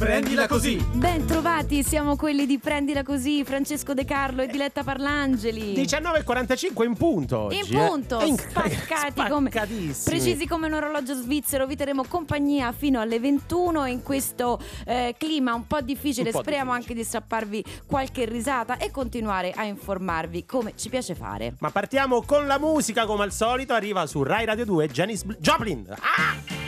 [0.00, 0.82] Prendila così.
[0.94, 5.74] Ben trovati, siamo quelli di Prendila così, Francesco De Carlo e Diletta Parlangeli.
[5.74, 7.38] 19.45 in punto.
[7.40, 8.34] Oggi, In punto, eh.
[8.34, 14.58] Spaccati come precisi come un orologio svizzero, vi terremo compagnia fino alle 21 in questo
[14.86, 16.28] eh, clima un po' difficile.
[16.28, 16.92] Un po' Speriamo difficile.
[16.92, 21.56] anche di strapparvi qualche risata e continuare a informarvi come ci piace fare.
[21.58, 23.74] Ma partiamo con la musica come al solito.
[23.74, 25.84] Arriva su Rai Radio 2 Janis Bl- Joplin.
[25.90, 26.59] Ah!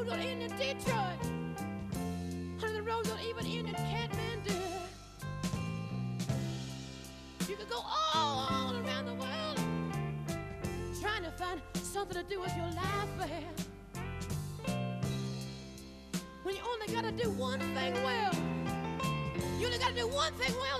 [0.00, 1.24] Road don't end in Detroit.
[2.62, 4.56] And the road don't even end in Kathmandu.
[7.48, 7.82] You could go
[8.14, 9.60] all, all around the world
[11.00, 14.72] trying to find something to do with your life, babe.
[16.44, 18.34] When you only gotta do one thing well.
[19.58, 20.79] You only gotta do one thing well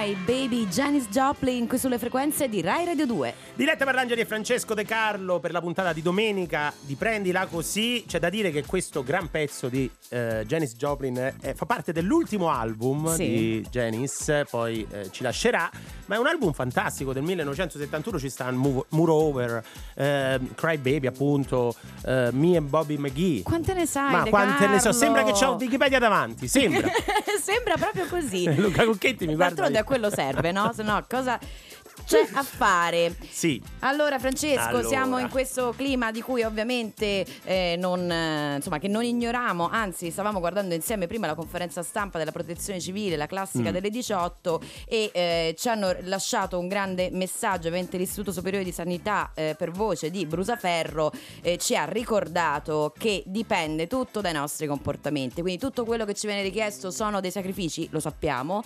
[0.00, 3.39] Baby Janis Joplin qui sulle frequenze di Rai Radio 2.
[3.60, 8.04] Diletta Parlangeli e Francesco De Carlo per la puntata di domenica di Prendila Così.
[8.08, 12.48] C'è da dire che questo gran pezzo di eh, Janis Joplin eh, fa parte dell'ultimo
[12.48, 13.28] album Sì.
[13.28, 15.70] di Janis, poi eh, ci lascerà,
[16.06, 19.64] ma è un album fantastico del 1971, ci sta Move, Move Over,
[19.94, 21.74] eh, Cry Baby appunto,
[22.06, 23.42] eh, Me and Bobby McGee.
[23.42, 24.10] Quante ne sai?
[24.10, 24.98] ma quante ne so, Carlo?
[24.98, 26.88] sembra che c'ho Wikipedia davanti, sembra.
[27.40, 28.44] Sembra proprio così.
[28.54, 29.54] Luca Cucchetti mi guarda.
[29.54, 30.72] D'altronde a quello serve, no?
[30.74, 31.38] Se no, cosa
[32.10, 33.14] c'è a fare.
[33.30, 33.62] Sì.
[33.80, 34.88] Allora Francesco, Allora.
[34.88, 40.10] siamo in questo clima di cui ovviamente eh, non, eh, insomma, che non ignoriamo, anzi
[40.10, 43.72] stavamo guardando insieme prima la conferenza stampa della protezione civile, la classica Mm.
[43.72, 49.30] delle 18 e eh, ci hanno lasciato un grande messaggio, ovviamente l'Istituto Superiore di Sanità
[49.34, 51.12] eh, per voce di Brusaferro
[51.42, 56.26] eh, ci ha ricordato che dipende tutto dai nostri comportamenti, quindi tutto quello che ci
[56.26, 58.62] viene richiesto sono dei sacrifici, lo sappiamo,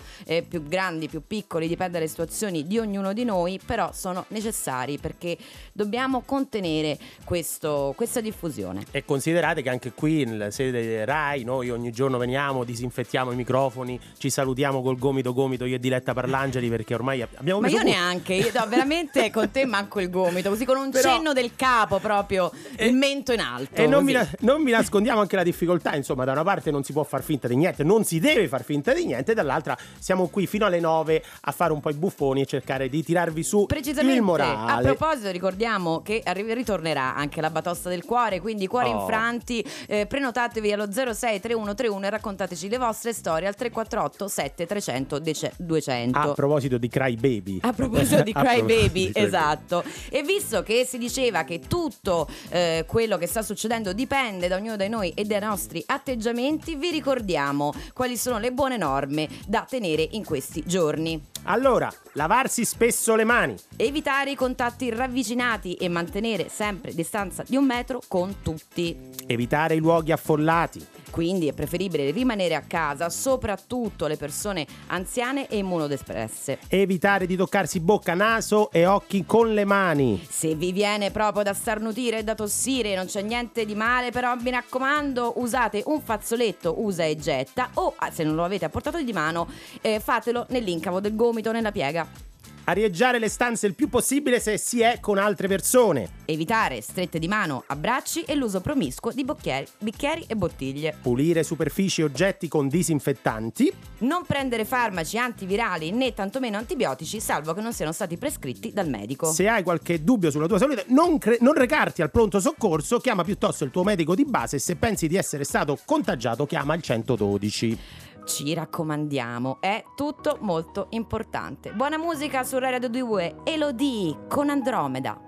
[0.48, 3.32] più grandi, più piccoli, dipende dalle situazioni di ognuno di noi,
[3.64, 5.36] però sono necessari perché
[5.72, 8.84] dobbiamo contenere questo- questa diffusione.
[8.90, 13.98] E considerate che anche qui nella sede RAI noi ogni giorno veniamo, disinfettiamo i microfoni,
[14.18, 17.84] ci salutiamo col gomito gomito io e Diletta Parlangeli perché ormai abbiamo Ma io cu-
[17.84, 21.56] neanche, io no, veramente con te manco il gomito, così con un Però- cenno del
[21.56, 23.74] capo proprio, E- il mento in alto.
[23.80, 26.92] E non mi, non mi nascondiamo anche la difficoltà, insomma, da una parte non si
[26.92, 30.46] può far finta di niente, non si deve far finta di niente, dall'altra siamo qui
[30.46, 34.18] fino alle 9 a fare un po' i buffoni e cercare di tirarvi su il
[34.18, 34.82] a morale.
[34.94, 39.00] proposito ricordiamo che arri- ritornerà anche la batosta del cuore, quindi cuori Oh.
[39.00, 45.18] infranti, eh, prenotatevi allo 063131 e raccontateci le vostre storie al 348 7300
[45.58, 46.18] 200.
[46.18, 47.58] A proposito di Cry Baby.
[47.62, 49.84] A proposito di A Cry Baby, esatto.
[50.10, 54.76] E visto che si diceva che tutto eh, quello che sta succedendo dipende da ognuno
[54.76, 60.06] di noi e dai nostri atteggiamenti, vi ricordiamo quali sono le buone norme da tenere
[60.12, 61.22] in questi giorni.
[61.46, 63.54] Allora, lavarsi spesso le mani.
[63.76, 68.96] Evitare i contatti ravvicinati e mantenere sempre distanza di un metro con tutti.
[69.26, 70.84] Evitare i luoghi affollati.
[71.10, 76.58] Quindi è preferibile rimanere a casa, soprattutto le persone anziane e immunodepresse.
[76.66, 80.26] Evitare di toccarsi bocca, naso e occhi con le mani.
[80.28, 84.34] Se vi viene proprio da starnutire e da tossire, non c'è niente di male, però
[84.34, 88.68] mi raccomando, usate un fazzoletto, usa e getta, o ah, se non lo avete a
[88.68, 89.46] portato di mano,
[89.82, 92.32] eh, fatelo nell'incavo del gomito, nella piega.
[92.66, 96.08] Arieggiare le stanze il più possibile se si è con altre persone.
[96.24, 100.96] Evitare strette di mano, abbracci e l'uso promiscuo di bocchieri, bicchieri e bottiglie.
[101.02, 103.70] Pulire superfici e oggetti con disinfettanti.
[103.98, 109.30] Non prendere farmaci antivirali né tantomeno antibiotici, salvo che non siano stati prescritti dal medico.
[109.30, 113.24] Se hai qualche dubbio sulla tua salute, non, cre- non recarti al pronto soccorso, chiama
[113.24, 116.80] piuttosto il tuo medico di base e se pensi di essere stato contagiato, chiama il
[116.80, 117.78] 112.
[118.24, 121.72] Ci raccomandiamo, è tutto molto importante.
[121.72, 125.20] Buona musica su Radio 2, Elodie con Andromeda.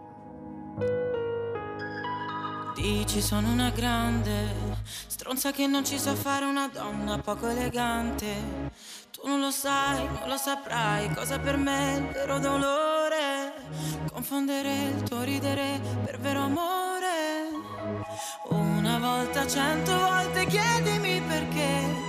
[2.74, 4.74] Dici sono una grande
[5.06, 8.70] stronza che non ci sa fare una donna poco elegante.
[9.10, 13.52] Tu non lo sai, non lo saprai cosa per me è il vero dolore.
[14.10, 17.50] Confondere il tuo ridere per vero amore.
[18.48, 22.05] Una volta, cento volte chiedimi perché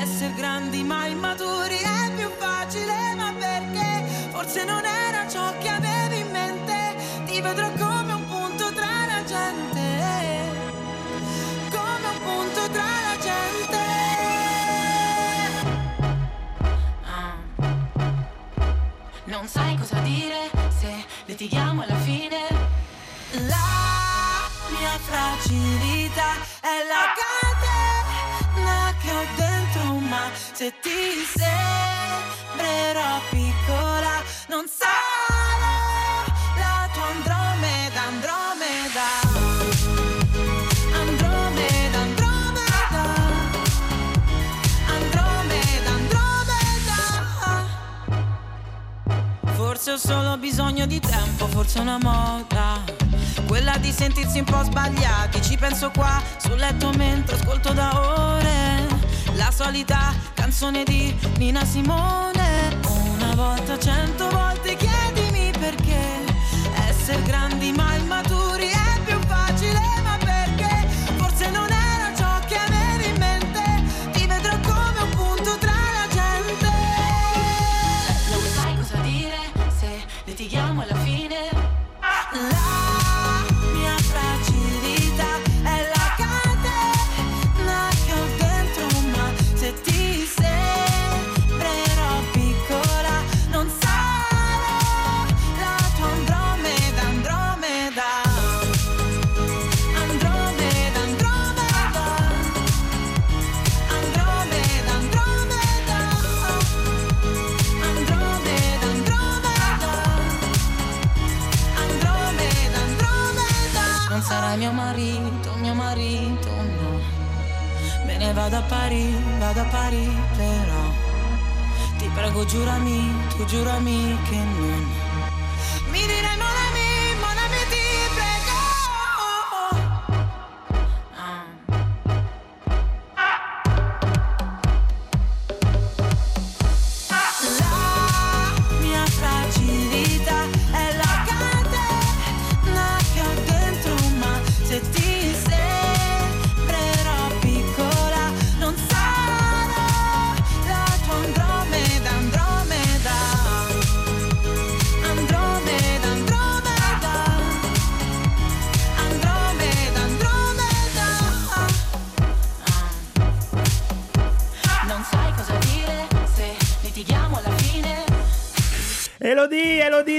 [0.00, 6.20] essere grandi ma immaturi è più facile, ma perché forse non era ciò che avevi
[6.20, 6.96] in mente.
[7.26, 9.82] Ti vedrò come un punto tra la gente,
[11.70, 13.78] come un punto tra la gente.
[17.04, 17.36] Ah.
[19.24, 22.38] Non sai cosa dire se litighiamo alla fine.
[23.32, 29.49] La mia fragilità è la catena che ho dentro, ma
[30.52, 36.24] se ti sembrerò piccola, non sarò
[36.56, 39.60] la tua Andromeda, Andromeda.
[49.54, 52.82] Forse ho solo bisogno di tempo, forse una moda.
[53.46, 55.42] Quella di sentirsi un po' sbagliati.
[55.42, 58.99] Ci penso qua sul letto mentre ascolto da ore.
[59.34, 62.78] La solita canzone di Nina Simone.
[62.86, 66.24] Una volta, cento volte chiedimi perché.
[66.88, 68.39] Essere grandi ma immaturi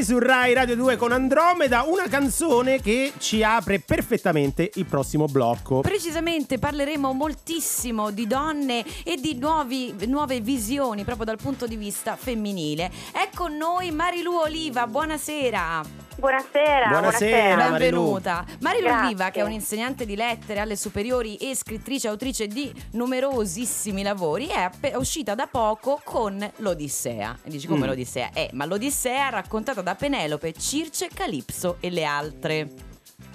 [0.03, 5.81] Su Rai Radio 2 con Andromeda, una canzone che ci apre perfettamente il prossimo blocco.
[5.81, 12.15] Precisamente parleremo moltissimo di donne e di nuovi- nuove visioni proprio dal punto di vista
[12.15, 12.89] femminile.
[13.11, 16.10] È con noi Marilu Oliva, buonasera.
[16.21, 16.87] Buonasera.
[16.87, 17.69] Buonasera.
[17.71, 18.45] Benvenuta.
[18.59, 19.05] Marilu Grazie.
[19.07, 24.59] Oliva, che è un'insegnante di lettere alle superiori e scrittrice autrice di numerosissimi lavori, è
[24.59, 27.39] app- uscita da poco con l'Odissea.
[27.43, 27.89] E dici come Mm.
[27.89, 28.29] l'Odissea?
[28.35, 32.67] Eh, ma l'Odissea raccontata da Penelope, Circe, Calipso e le altre.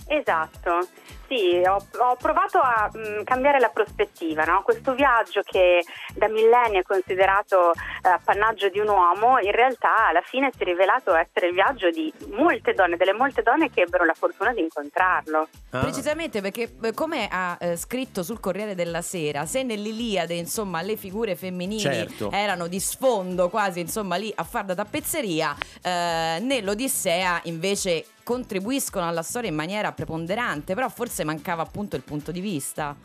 [0.06, 0.86] Esatto.
[1.26, 4.62] Sì, ho, ho provato a mm, cambiare la prospettiva, no?
[4.62, 5.82] Questo viaggio che
[6.14, 7.72] da millenni è considerato
[8.14, 12.12] appannaggio di un uomo, in realtà alla fine si è rivelato essere il viaggio di
[12.30, 15.48] molte donne, delle molte donne che ebbero la fortuna di incontrarlo.
[15.70, 15.78] Ah.
[15.80, 20.96] Precisamente perché eh, come ha eh, scritto sul Corriere della Sera, se nell'Iliade insomma le
[20.96, 22.30] figure femminili Certo.
[22.30, 29.22] erano di sfondo quasi insomma lì a far da tappezzeria, eh, nell'Odissea invece contribuiscono alla
[29.22, 32.96] storia in maniera preponderante, però forse mancava appunto il punto di vista.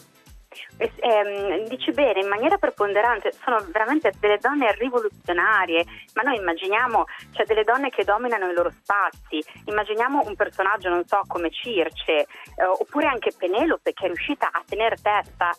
[0.77, 7.05] E- ehm, dici bene, in maniera preponderante, sono veramente delle donne rivoluzionarie, ma noi immaginiamo,
[7.31, 12.12] cioè delle donne che dominano i loro spazi, immaginiamo un personaggio, non so, come Circe,
[12.12, 12.25] eh,
[12.65, 15.51] oppure anche Penelope che è riuscita a tenere testa,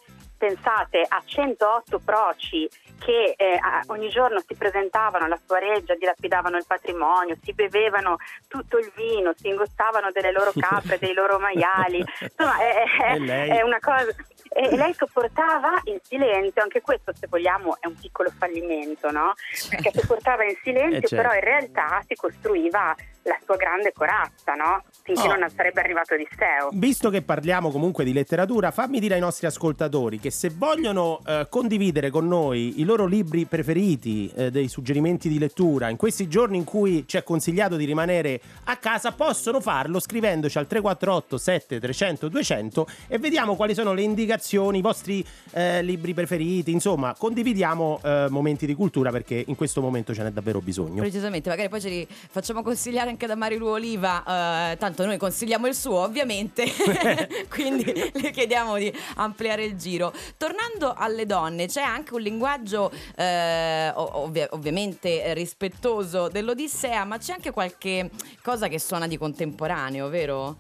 [0.47, 2.69] pensate, a 108 proci
[2.99, 8.17] che eh, ogni giorno si presentavano alla sua reggia, dilapidavano il patrimonio, si bevevano
[8.49, 12.85] tutto il vino, si ingozzavano delle loro capre, dei loro maiali, insomma è,
[13.15, 14.07] è- è una cosa...
[14.55, 19.33] E lei sopportava in silenzio, anche questo se vogliamo è un piccolo fallimento, no?
[19.71, 21.17] Perché sopportava in silenzio, Eh, certo.
[21.17, 24.83] però in realtà si costruiva la sua grande corazza, no?
[25.02, 25.37] Finché Oh.
[25.37, 26.71] non sarebbe arrivato Odisseo.
[26.73, 31.47] Visto che parliamo comunque di letteratura, fammi dire ai nostri ascoltatori che se vogliono eh,
[31.49, 36.57] condividere con noi i loro libri preferiti, eh, dei suggerimenti di lettura, in questi giorni
[36.57, 42.29] in cui ci è consigliato di rimanere a casa, possono farlo scrivendoci al 348 7300
[42.29, 48.26] 200 e vediamo quali sono le indicazioni, i vostri eh, libri preferiti, insomma, condividiamo eh,
[48.31, 51.00] momenti di cultura perché in questo momento ce n'è davvero bisogno.
[51.00, 55.66] Precisamente, magari poi ce li facciamo consigliare anche da Marilu Oliva, eh, tanto noi consigliamo
[55.66, 56.64] il suo ovviamente,
[57.49, 60.12] quindi le chiediamo di ampliare il giro.
[60.37, 67.35] Tornando alle donne, c'è anche un linguaggio eh, ov- ovvia- ovviamente rispettoso dell'Odissea, ma c'è
[67.35, 68.11] anche qualche
[68.42, 70.57] cosa che suona di contemporaneo, vero?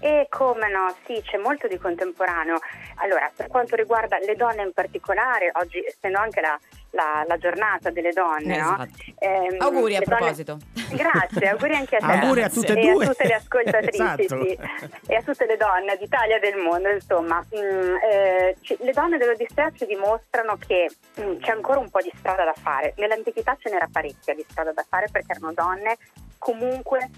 [0.00, 2.58] E come no, sì, c'è molto di contemporaneo.
[2.96, 6.56] Allora, per quanto riguarda le donne in particolare, oggi essendo anche la,
[6.90, 8.74] la- la giornata delle donne, no?
[8.74, 8.88] Esatto.
[9.18, 10.58] Ehm, Auguri a le donne- proposito.
[10.90, 12.04] Grazie, auguri anche a te.
[12.12, 13.04] Auguri a tutte e e due.
[13.04, 14.42] a tutte le ascoltatrici Esatto.
[14.44, 14.58] sì,
[15.06, 17.44] e a tutte le donne d'Italia e del mondo, insomma.
[17.54, 20.90] Mm, eh, ci- le donne dell'Odissea ci dimostrano che
[21.20, 22.94] mm, c'è ancora un po' di strada da fare.
[22.96, 25.96] Nell'antichità ce n'era parecchia di strada da fare perché erano donne
[26.38, 27.08] comunque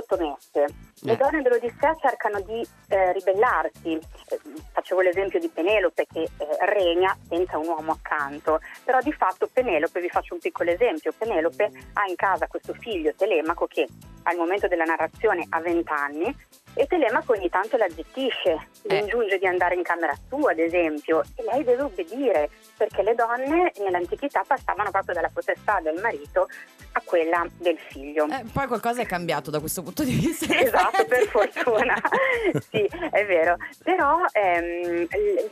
[0.00, 0.64] sottomesse.
[1.02, 1.16] Le Eh.
[1.16, 3.92] donne dell'Odissea cercano di eh, ribellarsi.
[3.94, 4.40] Eh,
[4.72, 6.30] facevo l'esempio di Penelope che eh,
[6.66, 11.70] regna senza un uomo accanto, però di fatto Penelope, vi faccio un piccolo esempio, Penelope
[11.94, 13.86] ha in casa questo figlio Telemaco che
[14.24, 16.36] al momento della narrazione ha 20 anni
[16.78, 19.00] e Telemaco ogni tanto la zittisce, le Eh.
[19.00, 23.72] ingiunge di andare in camera sua ad esempio e lei deve obbedire perché le donne
[23.78, 26.48] nell'antichità passavano proprio dalla potestà del marito
[26.92, 28.26] a quella del figlio.
[28.26, 30.46] Eh, poi qualcosa è cambiato da questo punto di vista.
[30.58, 31.94] Esatto, per fortuna.
[32.70, 33.56] sì, è vero.
[33.82, 35.06] Però ehm,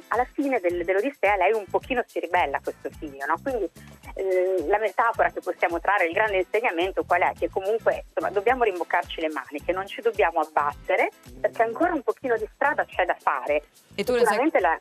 [0.08, 3.34] alla fine del- dell'Odissea lei un pochino si ribella a questo figlio, no?
[3.42, 3.68] Quindi
[4.14, 7.32] eh, la metafora che possiamo trarre, il grande insegnamento qual è?
[7.38, 12.36] Che comunque insomma, dobbiamo rimboccarci le maniche, non ci dobbiamo abbattere perché ancora un pochino
[12.36, 13.62] di strada c'è da fare.
[13.94, 14.26] E tu ne sai...
[14.26, 14.80] Sicuramente la,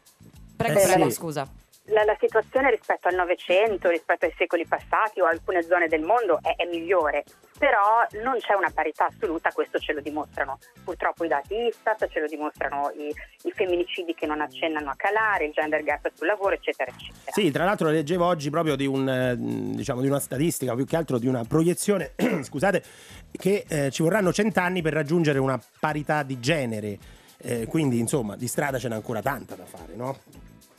[0.55, 1.11] Prego, Eh, prego, sì.
[1.15, 1.47] scusa.
[1.87, 6.39] La, la situazione rispetto al Novecento, rispetto ai secoli passati o alcune zone del mondo
[6.41, 7.23] è, è migliore,
[7.57, 12.19] però non c'è una parità assoluta, questo ce lo dimostrano purtroppo i dati Istat, ce
[12.19, 13.13] lo dimostrano i,
[13.43, 17.31] i femminicidi che non accennano a calare, il gender gap sul lavoro, eccetera, eccetera.
[17.31, 20.95] Sì, tra l'altro leggevo oggi proprio di, un, eh, diciamo, di una statistica, più che
[20.95, 22.83] altro di una proiezione, scusate,
[23.31, 26.97] che eh, ci vorranno cent'anni per raggiungere una parità di genere.
[27.37, 30.17] Eh, quindi, insomma, di strada ce n'è ancora tanta da fare, no?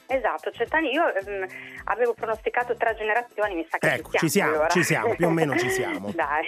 [0.08, 1.46] Esatto, cent'anni io ehm,
[1.84, 4.50] avevo pronosticato tre generazioni, mi sa che Ecco, ci ci siamo.
[4.50, 4.68] siamo, allora.
[4.68, 6.10] ci siamo, più o meno ci siamo.
[6.14, 6.46] Dai,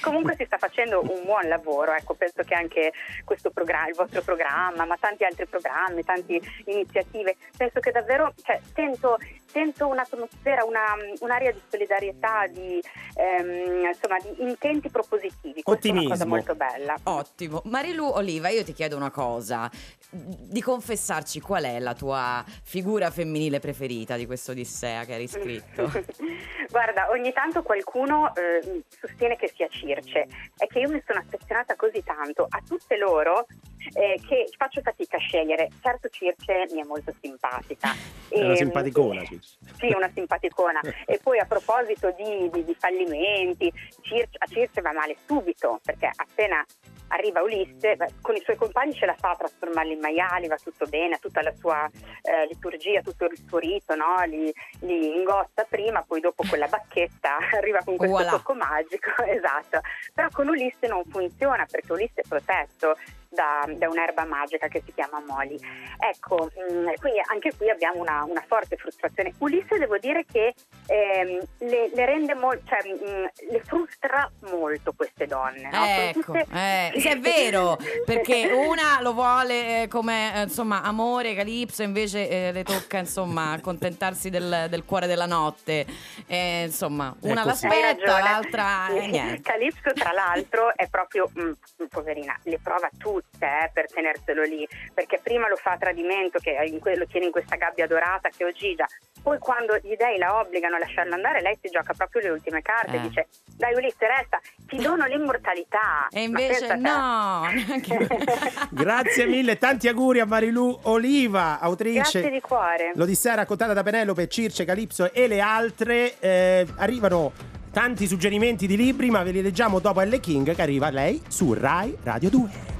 [0.00, 2.92] comunque si sta facendo un buon lavoro, ecco, penso che anche
[3.24, 8.60] questo programma, il vostro programma, ma tanti altri programmi, tante iniziative, penso che davvero, cioè,
[8.74, 12.82] sento, sento un'atmosfera, una, un'area di solidarietà, di,
[13.14, 15.62] ehm, insomma, di intenti propositivi.
[15.62, 16.34] Questa è una cosa Ottimismo.
[16.34, 16.94] molto bella.
[17.04, 17.62] Ottimo.
[17.66, 19.70] Marilu Oliva, io ti chiedo una cosa,
[20.10, 25.90] di confessarci qual è la tua figura femminile preferita di questo Odissea che hai riscritto.
[26.70, 30.26] Guarda, ogni tanto qualcuno eh, sostiene che sia Circe.
[30.56, 33.46] È che io mi sono affezionata così tanto a tutte loro
[33.94, 35.68] eh, che faccio fatica a scegliere.
[35.82, 37.94] Certo Circe mi è molto simpatica.
[38.28, 39.24] È una E- simpaticona.
[39.24, 39.56] Circe.
[39.78, 40.80] Sì, una simpaticona.
[41.06, 46.10] e poi a proposito di, di- di fallimenti, Circe- a Circe va male subito perché
[46.14, 46.64] appena
[47.08, 50.86] arriva Ulisse, con i suoi compagni ce la fa a trasformarli in maiali, va tutto
[50.86, 54.16] bene, ha tutta la sua eh, liturgia, tutto il suo rito, no?
[54.26, 58.30] li, li ingotta prima, poi dopo con la bacchetta arriva con questo Voilà.
[58.32, 59.80] tocco magico, esatto.
[60.12, 62.96] Però con Ulisse non funziona perché Ulisse è protetto
[63.28, 65.58] da, da un'erba magica che si chiama Moli.
[65.98, 69.34] Ecco, mh, quindi anche qui abbiamo una, una forte frustrazione.
[69.38, 70.54] Ulisse devo dire che
[70.86, 75.62] ehm, le, le rende molto, cioè mh, le frustra molto queste donne.
[75.70, 75.70] no?
[75.72, 81.34] Sono Ecco, tutte- eh, è vero, perché una lo vuole eh, come eh, insomma amore,
[81.34, 85.86] Calipso, invece eh, le tocca insomma accontentarsi del, del cuore della notte.
[86.26, 87.40] Eh, insomma, una.
[87.40, 89.42] Hai l'aspetta, l'altra eh, niente.
[89.42, 91.52] Calipso, tra l'altro, è proprio mm,
[91.88, 92.88] poverina, le prova
[93.20, 97.06] tutte eh, per tenerselo lì, perché prima lo fa a tradimento, che in que- lo
[97.06, 98.86] tiene in questa gabbia dorata che è Ogigia.
[99.22, 102.62] Poi quando gli dei la obbligano a lasciarlo andare, lei si gioca proprio le ultime
[102.62, 103.00] carte, Eh.
[103.00, 106.06] dice "Dai Ulisse, resta, ti dono l'immortalità".
[106.10, 107.42] E invece no,
[108.70, 112.20] Grazie mille, tanti auguri a Marilu Oliva, autrice.
[112.20, 112.92] Grazie di cuore.
[112.94, 116.18] L'Odissea raccontata da Penelope, Circe, Calipso e le altre.
[116.20, 117.32] Eh, arrivano
[117.72, 121.52] tanti suggerimenti di libri, ma ve li leggiamo dopo Elle King che arriva lei su
[121.52, 122.75] Rai Radio 2.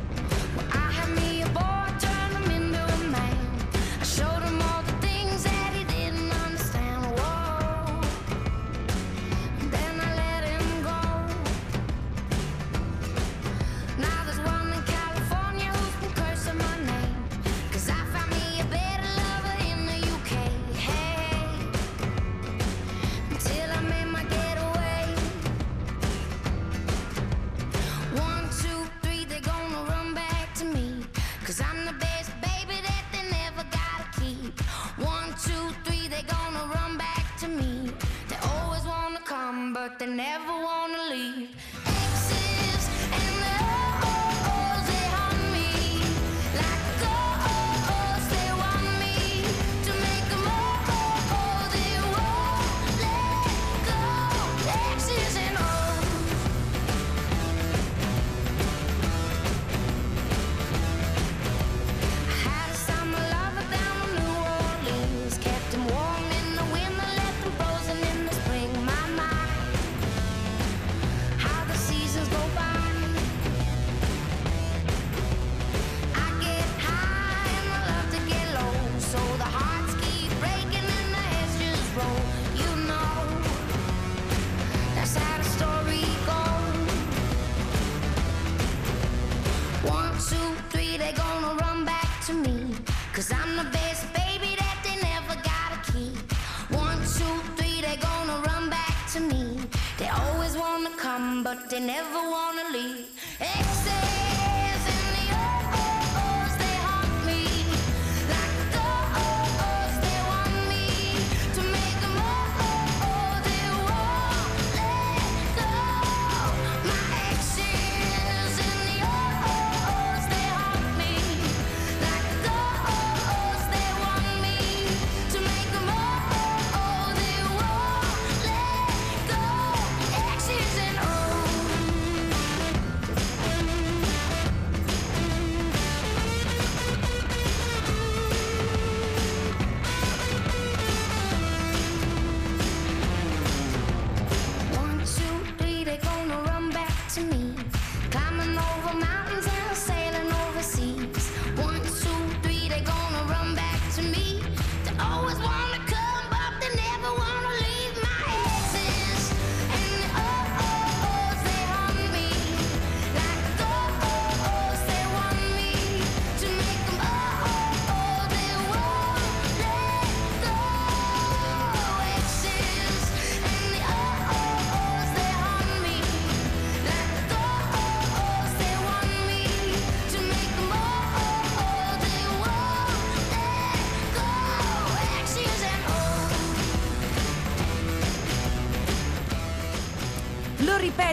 [39.88, 41.75] But they never wanna leave.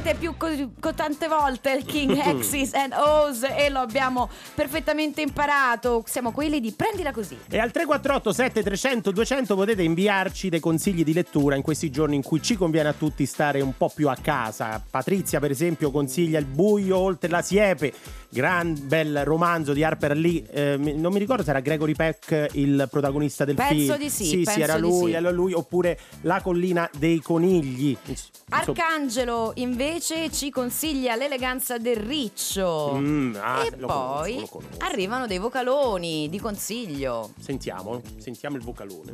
[0.04, 5.22] Ripete più co- co- tante volte il King X's and O's e lo abbiamo perfettamente
[5.22, 6.04] imparato.
[6.06, 7.38] Siamo quelli di prendila così.
[7.50, 12.22] E al 348 7300 200 potete inviarci dei consigli di lettura in questi giorni in
[12.24, 14.84] cui ci conviene a tutti stare un po' più a casa.
[14.88, 17.94] Patrizia, per esempio, consiglia Il buio oltre la siepe,
[18.30, 20.44] gran bel romanzo di Harper Lee.
[20.50, 23.98] Eh, non mi ricordo se era Gregory Peck il protagonista del Penso film.
[23.98, 25.16] di sì, Sì, penso era di lui, sì.
[25.16, 27.96] era lui, oppure La collina dei conigli.
[28.06, 32.94] Insomma- Arcangelo invece ci consiglia l'eleganza del riccio.
[32.96, 34.84] Mm, ah, e poi conosco, conosco.
[34.86, 37.32] arrivano dei vocaloni di consiglio.
[37.40, 39.14] Sentiamo, sentiamo il vocalone.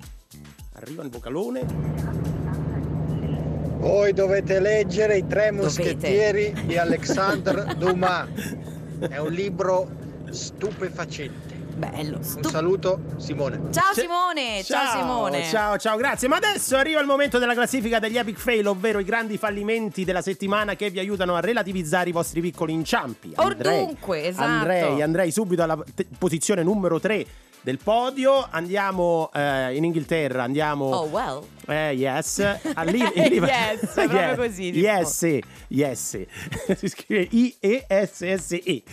[0.74, 1.66] Arriva il vocalone.
[3.80, 5.64] Voi dovete leggere I tre Dovete.
[5.64, 8.28] moschettieri di Alexandre Dumas.
[9.00, 9.90] È un libro
[10.30, 11.59] stupefacente.
[11.80, 12.18] Bello.
[12.18, 13.62] Un stu- saluto, Simone.
[13.72, 15.44] ciao Simone, ciao, Simone.
[15.46, 16.28] Ciao, ciao, grazie.
[16.28, 20.22] Ma adesso arriva il momento della classifica degli epic fail, ovvero i grandi fallimenti della
[20.22, 23.32] settimana che vi aiutano a relativizzare i vostri piccoli inciampi.
[23.36, 24.44] Andrei, Ordunque, esatto.
[24.50, 27.26] Andrei, andrei subito alla te- posizione numero 3
[27.62, 28.46] del podio.
[28.50, 31.42] Andiamo eh, in Inghilterra, andiamo Oh well.
[31.66, 32.40] Eh, yes.
[32.74, 34.86] A Li- in Liv- Yes, proprio così, tipo.
[34.86, 35.38] Yes,
[35.70, 36.18] yes.
[36.76, 38.84] si scrive I-E-S-S-E.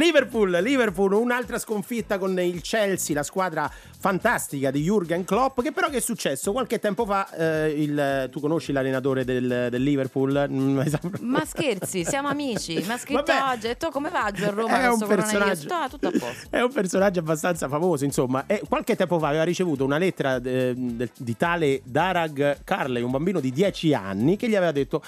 [0.00, 5.60] Liverpool, Liverpool, un'altra sconfitta con il Chelsea, la squadra fantastica di Jurgen Klopp.
[5.60, 6.52] Che però che è successo?
[6.52, 10.48] Qualche tempo fa, eh, il, tu conosci l'allenatore del, del Liverpool?
[10.60, 10.80] Mm.
[11.20, 12.74] Ma scherzi, siamo amici.
[12.74, 13.52] Mi ha scritto Vabbè.
[13.52, 13.66] oggi.
[13.66, 15.68] Ha detto come va a Roma È un personaggio.
[15.72, 16.48] Ah, tutto a posto.
[16.50, 18.44] È un personaggio abbastanza famoso, insomma.
[18.46, 23.10] E qualche tempo fa aveva ricevuto una lettera eh, del- di tale Darag Carley, un
[23.10, 25.02] bambino di 10 anni, che gli aveva detto: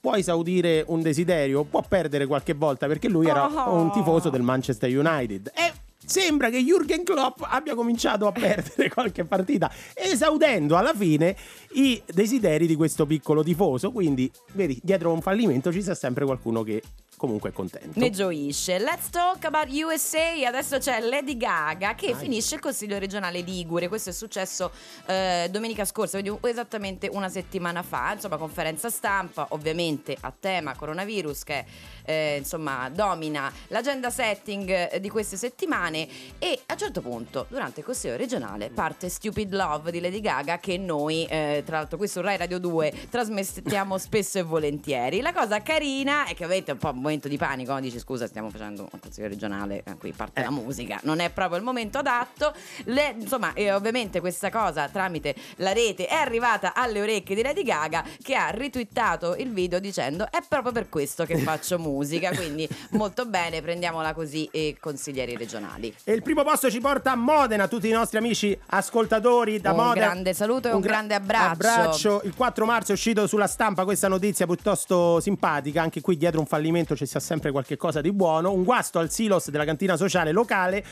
[0.00, 3.74] Puoi esaudire un desiderio, può perdere qualche volta, perché lui era Oh.
[3.80, 5.50] un tifoso del Manchester United.
[5.54, 5.72] E
[6.10, 11.36] sembra che Jürgen Klopp abbia cominciato a perdere qualche partita, esaudendo alla fine
[11.74, 13.92] i desideri di questo piccolo tifoso.
[13.92, 16.82] Quindi, vedi, dietro un fallimento ci sta sempre qualcuno che
[17.20, 18.00] comunque è contento.
[18.00, 18.78] Ne gioisce.
[18.78, 20.32] Let's talk about USA.
[20.46, 22.22] Adesso c'è Lady Gaga che Vai.
[22.22, 23.88] finisce il Consiglio regionale Ligure.
[23.88, 24.70] Questo è successo
[25.04, 28.14] eh, domenica scorsa, quindi esattamente una settimana fa.
[28.14, 31.64] Insomma, conferenza stampa, ovviamente a tema coronavirus che
[32.06, 35.99] eh, insomma domina l'agenda setting eh, di queste settimane.
[36.38, 40.58] E a un certo punto, durante il Consiglio regionale, parte Stupid Love di Lady Gaga
[40.58, 45.20] che noi, eh, tra l'altro, qui su Rai Radio 2 trasmettiamo spesso e volentieri.
[45.20, 48.26] La cosa carina è che ovviamente è un po' un momento di panico, dici scusa
[48.26, 51.98] stiamo facendo un consiglio regionale, eh, qui parte la musica, non è proprio il momento
[51.98, 52.52] adatto.
[52.84, 57.62] Le- insomma, eh, ovviamente questa cosa tramite la rete è arrivata alle orecchie di Lady
[57.62, 62.68] Gaga che ha ritwittato il video dicendo è proprio per questo che faccio musica, quindi
[62.90, 65.89] molto bene, prendiamola così e consiglieri regionali.
[66.04, 69.76] E il primo posto ci porta a Modena, tutti i nostri amici ascoltatori da Un
[69.76, 70.06] Modena.
[70.06, 71.68] grande saluto e un gra- grande abbraccio.
[71.70, 72.20] abbraccio.
[72.24, 76.46] Il 4 marzo è uscito sulla stampa questa notizia piuttosto simpatica, anche qui dietro un
[76.46, 78.52] fallimento ci sta sempre qualche cosa di buono.
[78.52, 80.84] Un guasto al silos della cantina sociale locale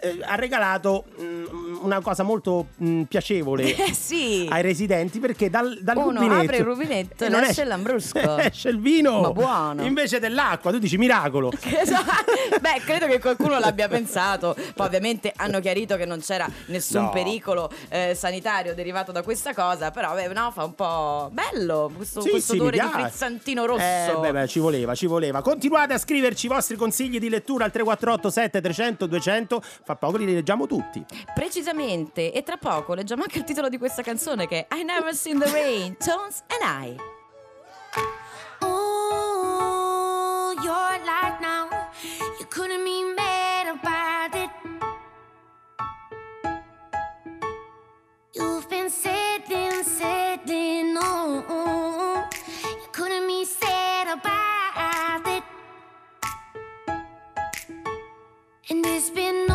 [0.00, 4.46] eh, ha regalato mm, una cosa molto mm, piacevole sì.
[4.50, 8.36] ai residenti perché dal, dal Uno rubinetto apre il rubinetto e non esce lambrusco.
[8.38, 9.84] esce il vino Ma buono.
[9.84, 12.32] invece dell'acqua tu dici miracolo Esatto.
[12.60, 14.23] Beh, credo che qualcuno l'abbia pensato.
[14.74, 17.10] Poi, ovviamente, hanno chiarito che non c'era nessun No.
[17.10, 19.90] pericolo eh, sanitario derivato da questa cosa.
[19.90, 23.82] Però, beh, no, fa un po' bello questo, Sì, questo sì, odore di frizzantino rosso.
[23.82, 25.42] Eh, beh, beh, ci voleva, ci voleva.
[25.42, 29.62] Continuate a scriverci i vostri consigli di lettura al 348 7300 200.
[29.84, 31.04] Fra poco li leggiamo tutti.
[31.34, 32.32] Precisamente.
[32.32, 35.38] E tra poco leggiamo anche il titolo di questa canzone che è I Never Seen
[35.38, 36.96] the Rain, Tones and I.
[38.64, 41.63] Ooh, your life now.
[49.54, 52.28] Sitting, sitting on.
[52.64, 55.44] You couldn't be sad about it.
[58.70, 59.53] And it's been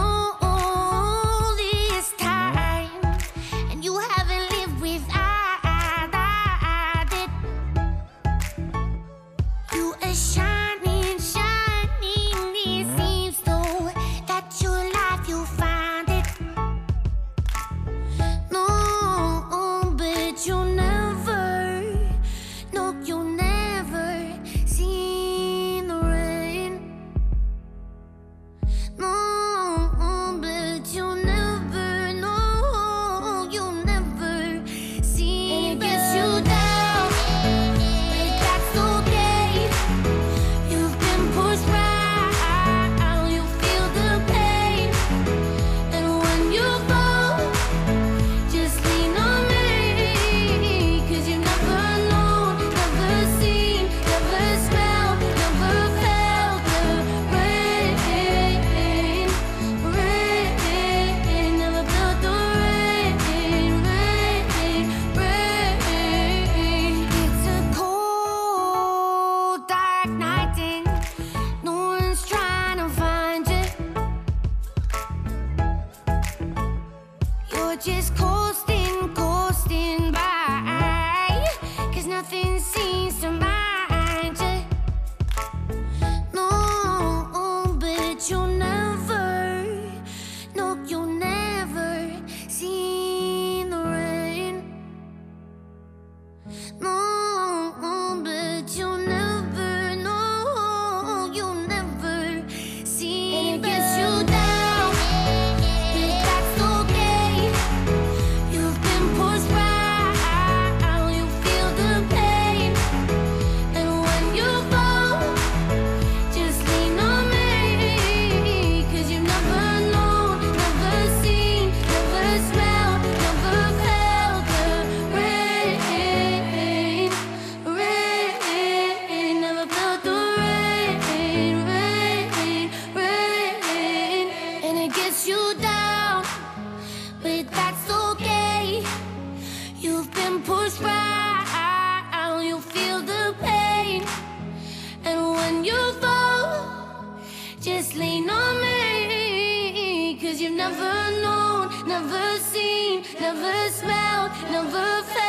[152.02, 155.29] never seen, never smelled, never felt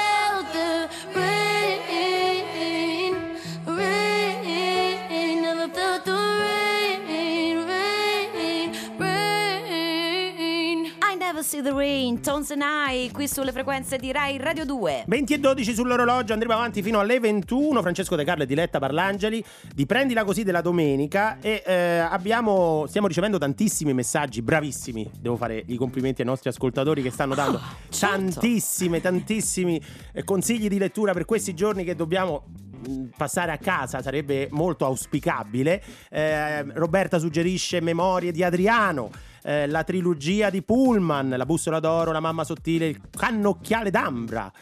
[11.51, 15.03] see the rain, Tones and I, qui sulle frequenze di Rai Radio 2.
[15.09, 17.83] 20 e 12 sull'orologio, andremo avanti fino alle 21.
[17.83, 21.39] Francesco De Carlo e Diletta Parlangeli di Prendila così della domenica.
[21.41, 25.11] E eh, abbiamo, stiamo ricevendo tantissimi messaggi, bravissimi.
[25.19, 28.21] Devo fare i complimenti ai nostri ascoltatori che stanno dando certo.
[28.21, 29.83] tantissime, tantissimi
[30.13, 32.45] eh, consigli di lettura per questi giorni che dobbiamo
[32.87, 35.83] mh, passare a casa sarebbe molto auspicabile.
[36.11, 39.11] Eh, Roberta suggerisce Memorie di Adriano.
[39.43, 44.53] Eh, la trilogia di Pullman, La bussola d'oro, La mamma sottile, Il cannocchiale d'ambra.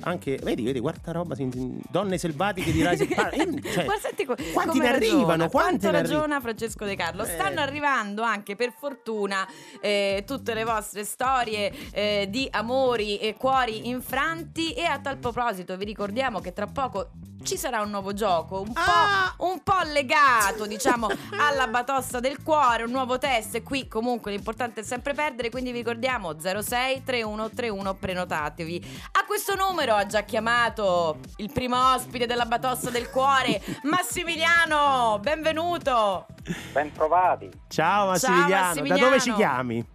[0.00, 5.48] Anche, vedi, vedi, guarda roba, donne selvatiche di Rise cioè, Ma senti quanti ne arrivano?
[5.48, 7.22] Quanti Quanto ne ragiona Francesco De Carlo?
[7.22, 7.28] Eh.
[7.28, 9.46] Stanno arrivando anche per fortuna
[9.80, 14.72] eh, tutte le vostre storie eh, di amori e cuori infranti.
[14.72, 17.10] E a tal proposito, vi ricordiamo che tra poco
[17.42, 19.32] ci sarà un nuovo gioco, un po', Ah!
[19.38, 21.06] un po' legato, diciamo,
[21.38, 23.54] alla batossa del cuore, un nuovo test.
[23.54, 25.48] E qui comunque l'importante è sempre perdere.
[25.48, 29.00] Quindi vi ricordiamo 06 3131 prenotatevi.
[29.12, 35.18] A questo numero ha già chiamato il primo ospite della batossa del cuore, Massimiliano.
[35.20, 36.26] Benvenuto.
[36.72, 39.04] Ben trovati, Ciao Massimiliano, da Massimiliano.
[39.04, 39.86] dove ci chiami?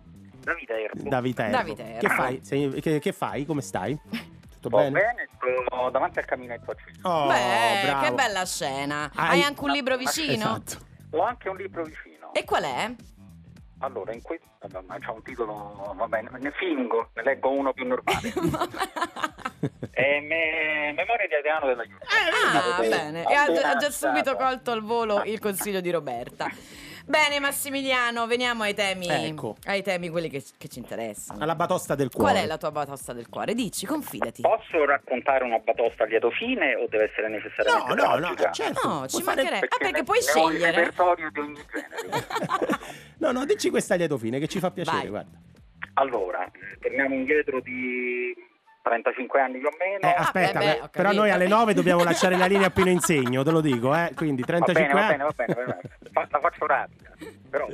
[0.43, 1.09] Davide Erbo.
[1.09, 1.51] Da Viterbo.
[1.57, 1.99] Da Viterbo.
[1.99, 2.39] Che fai?
[2.43, 3.45] Sei- che, che fai?
[3.45, 3.99] Come stai?
[4.59, 4.89] Tutto bene?
[4.91, 6.75] bene, sto davanti al caminetto.
[7.03, 8.05] Oh, Beh, bravo.
[8.05, 9.11] che bella scena.
[9.15, 10.33] Hai- Hai anche un libro vicino?
[10.33, 10.85] Esatto.
[11.11, 12.33] Ho anche un libro vicino.
[12.33, 12.91] E qual è?
[13.81, 18.31] Allora, in questo c'è un titolo, va bene, ne fingo, ne leggo uno più normale.
[19.91, 21.99] È me- Memoria di Adriano della Giulia.
[22.53, 23.23] Ah, Avete bene.
[23.25, 26.49] E ha, già subito colto al volo il consiglio di Roberta.
[27.11, 29.57] Bene, Massimiliano, veniamo ai temi, Ecco.
[29.65, 31.43] ai temi quelli che, che ci interessano.
[31.43, 32.31] Alla batosta del cuore.
[32.31, 33.53] Qual è la tua batosta del cuore?
[33.53, 34.41] Dici, confidati.
[34.41, 38.51] Posso raccontare una batosta a lieto fine o deve essere No, necessariamente no, no, tragica?
[38.53, 38.87] certo.
[38.87, 39.65] No, ci mancherebbe.
[39.65, 40.71] Ah, perché ne- puoi ne ho un scegliere.
[40.77, 42.79] repertorio di ogni genere.
[43.21, 45.09] No, no, dici questa a lieto fine che ci fa piacere, Vai.
[45.09, 45.37] guarda.
[45.95, 48.33] allora, eh, torniamo indietro di
[48.81, 49.99] 35 anni più o meno.
[50.07, 51.21] Eh, aspetta, beh, beh, beh, ho però capito.
[51.21, 54.11] noi alle 9 dobbiamo lasciare la linea appena insegno, te lo dico, eh.
[54.15, 55.17] Quindi Va 35 bene, va anni.
[55.17, 55.77] bene, va bene, va
[56.11, 56.27] bene.
[56.31, 57.11] La faccio rapida.
[57.49, 57.67] Però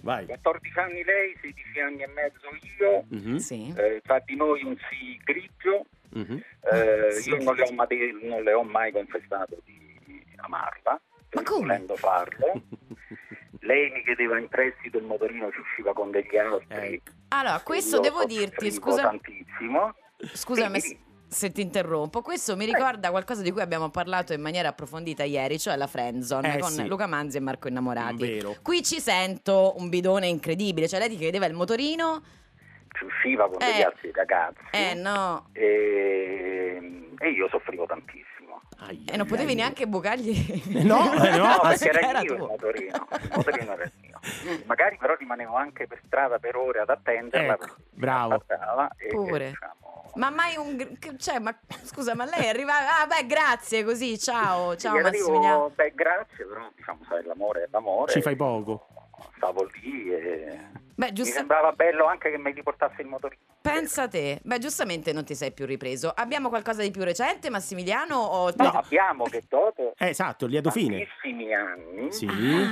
[0.00, 0.26] Vai.
[0.26, 3.72] 14 anni lei, 16 anni e mezzo io, Mhm, Sì.
[3.74, 6.42] eh, tra di noi un sì grigio, mhm.
[6.72, 7.30] eh, Sì.
[7.30, 11.00] io non le, ho mai, non le ho mai confessato di amarla,
[11.32, 11.60] Ma come?
[11.60, 12.52] volendo farlo.
[13.60, 16.96] Lei mi chiedeva in prestito il motorino, ci usciva con degli altri.
[16.96, 17.12] Ecco.
[17.28, 19.94] Allora, questo Io devo dirti, scusa, tantissimo.
[20.32, 20.80] Scusami
[21.26, 22.22] se ti interrompo.
[22.22, 26.56] Questo mi ricorda qualcosa di cui abbiamo parlato in maniera approfondita ieri, cioè la friendzone
[26.56, 26.86] Eh, con sì.
[26.86, 28.16] Luca Manzi e Marco Innamorati.
[28.26, 28.54] Vero.
[28.62, 32.22] Qui ci sento un bidone incredibile, cioè lei ti chiedeva il motorino.
[32.96, 33.82] Ci usciva con degli Eh.
[33.82, 34.58] altri ragazzi.
[34.70, 38.60] Eh no, e, e io soffrivo tantissimo.
[38.78, 40.62] Ai, e non potevi neanche bucargli.
[40.84, 41.46] No, eh, no.
[41.46, 44.13] No, perché era, era mio il motorino, il motorino era mio.
[44.66, 47.54] Magari però rimanevo anche per strada per ore ad attenderla.
[47.54, 48.42] Ecco, mi bravo.
[48.96, 49.44] e- Pure.
[49.46, 50.96] e, diciamo, Ma mai un.
[51.18, 53.00] Cioè, ma scusa, ma lei arriva.
[53.00, 54.18] Ah, beh, grazie, così.
[54.18, 55.70] Ciao, ciao sì, Massimiliano.
[55.74, 58.12] beh, grazie, però diciamo, sai, l'amore è l'amore.
[58.12, 58.86] Ci fai poco.
[59.36, 60.58] Stavo lì e
[60.96, 61.32] Beh, mi giusto.
[61.34, 63.40] sembrava bello anche che mi riportasse il motorino.
[63.60, 64.40] Pensa te.
[64.42, 66.12] Beh, giustamente non ti sei più ripreso.
[66.14, 68.16] Abbiamo qualcosa di più recente, Massimiliano?
[68.16, 68.52] O...
[68.56, 70.98] No, abbiamo che dopo Eh, esatto, lieto fine.
[70.98, 72.26] tantissimi anni, Sì.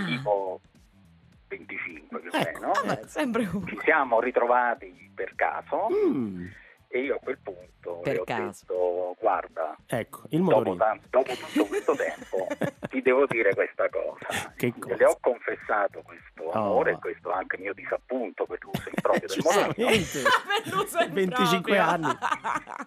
[0.06, 0.60] tipo
[1.56, 3.00] 25 comunque più o Ecco, meno.
[3.00, 3.66] Eh, sempre uno.
[3.66, 6.46] Ci siamo ritrovati per caso Mm,
[6.92, 8.64] e io a quel punto Per le ho caso.
[8.68, 10.76] detto guarda, ecco, il dopo, motorino.
[10.76, 12.46] tan- dopo tutto questo tempo
[12.90, 14.52] ti devo dire questa cosa.
[14.56, 15.08] Che Le cosa?
[15.08, 16.50] ho confessato questo Oh.
[16.50, 19.38] amore e questo anche mio disappunto per l'uso improprio del
[21.06, 21.82] in 25 proprio.
[21.82, 22.16] anni.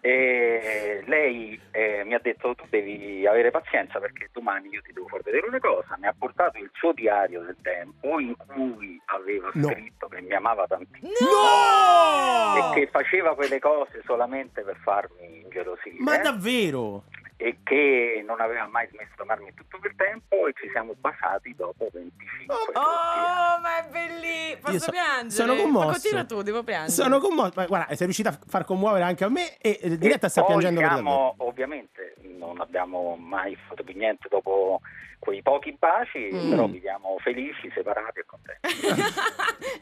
[0.01, 5.07] E lei eh, mi ha detto tu devi avere pazienza perché domani io ti devo
[5.07, 5.95] far vedere una cosa.
[5.97, 9.69] Mi ha portato il suo diario del tempo in cui aveva No.
[9.69, 12.55] scritto mi amava tantissimo No!
[12.57, 17.03] e che faceva quelle cose solamente per farmi ingelosire Ma davvero?
[17.37, 21.53] e che non aveva mai smesso di amarmi tutto quel tempo e ci siamo basati
[21.55, 24.59] dopo 25 Oh, Oh, ma è bellissimo.
[24.61, 25.29] Posso so- piangere?
[25.31, 25.85] sono commosso.
[25.87, 26.91] Ma continua tu, devo piangere.
[26.91, 27.51] Sono commosso.
[27.55, 30.57] Ma guarda, sei riuscita a far commuovere anche a me e E Diletta sta poi
[30.59, 34.81] piangendo siamo, ovviamente non abbiamo mai fatto più niente dopo
[35.19, 36.49] quei pochi baci, Mm.
[36.51, 38.67] però viviamo felici, separati e contenti.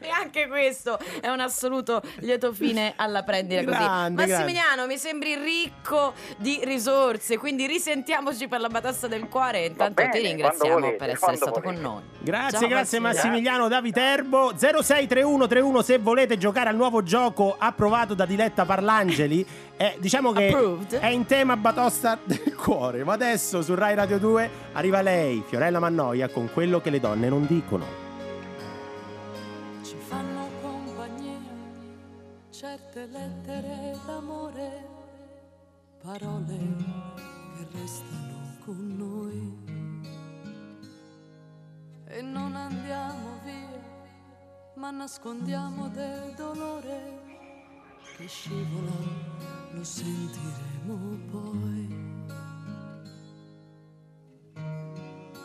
[0.00, 3.76] e anche questo è un assoluto lieto fine alla prendita così.
[3.76, 9.66] Grande, Massimiliano, mi sembri ricco di risorse, quindi risentiamoci per la batassa del cuore e
[9.66, 11.74] intanto bene, ti ringraziamo volete, per essere stato volete.
[11.74, 12.02] con noi.
[12.20, 13.28] Grazie, Ciao, grazie Massimiliano.
[13.28, 19.96] Massimiliano da Viterbo 063131 se volete giocare al nuovo gioco approvato da Diletta Parlangeli eh,
[19.98, 20.94] diciamo che Approved.
[20.94, 25.78] è in tema batosta del cuore ma adesso su Rai Radio 2 arriva lei Fiorella
[25.80, 27.84] Mannoia con quello che le donne non dicono
[29.82, 31.38] Ci fanno compagnia
[32.50, 34.86] certe lettere d'amore,
[36.00, 36.56] parole
[37.56, 39.62] che restano con noi.
[42.06, 43.80] E non andiamo via,
[44.76, 47.23] ma nascondiamo del dolore
[48.16, 48.92] che scivola,
[49.72, 52.02] lo sentiremo poi.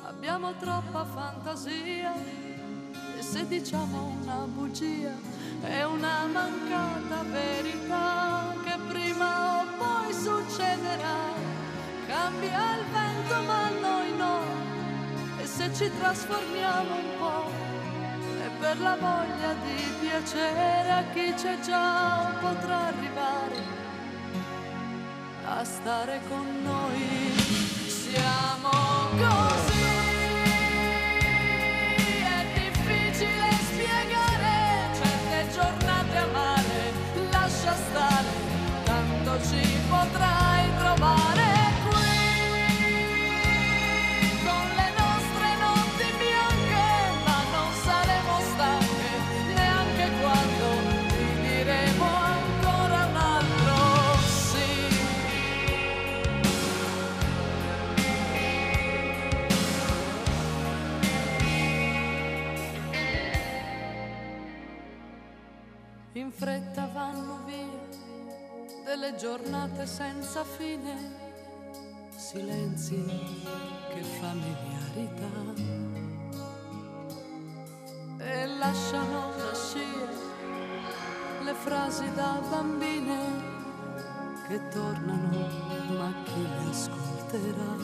[0.03, 2.13] Abbiamo troppa fantasia
[3.17, 5.13] e se diciamo una bugia
[5.61, 11.47] è una mancata verità che prima o poi succederà.
[12.05, 14.41] Cambia il vento ma noi no
[15.39, 17.68] e se ci trasformiamo un po'
[18.59, 23.77] per la voglia di piacere a chi c'è già potrà arrivare
[25.45, 27.33] a stare con noi.
[27.87, 28.69] Siamo
[29.17, 29.83] così,
[32.23, 36.93] è difficile spiegare certe giornate amare,
[37.31, 38.27] lascia stare,
[38.83, 41.48] tanto ci potrai trovare
[68.99, 70.93] delle giornate senza fine,
[72.13, 73.01] silenzi
[73.93, 75.53] che familiarità
[78.17, 80.13] e lasciano nascere
[81.43, 83.17] le frasi da bambine
[84.49, 85.47] che tornano,
[85.97, 87.75] ma chi le ascolterà?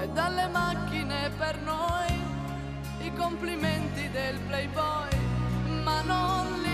[0.00, 5.10] E dalle macchine per noi i complimenti del playboy,
[5.84, 6.73] ma non li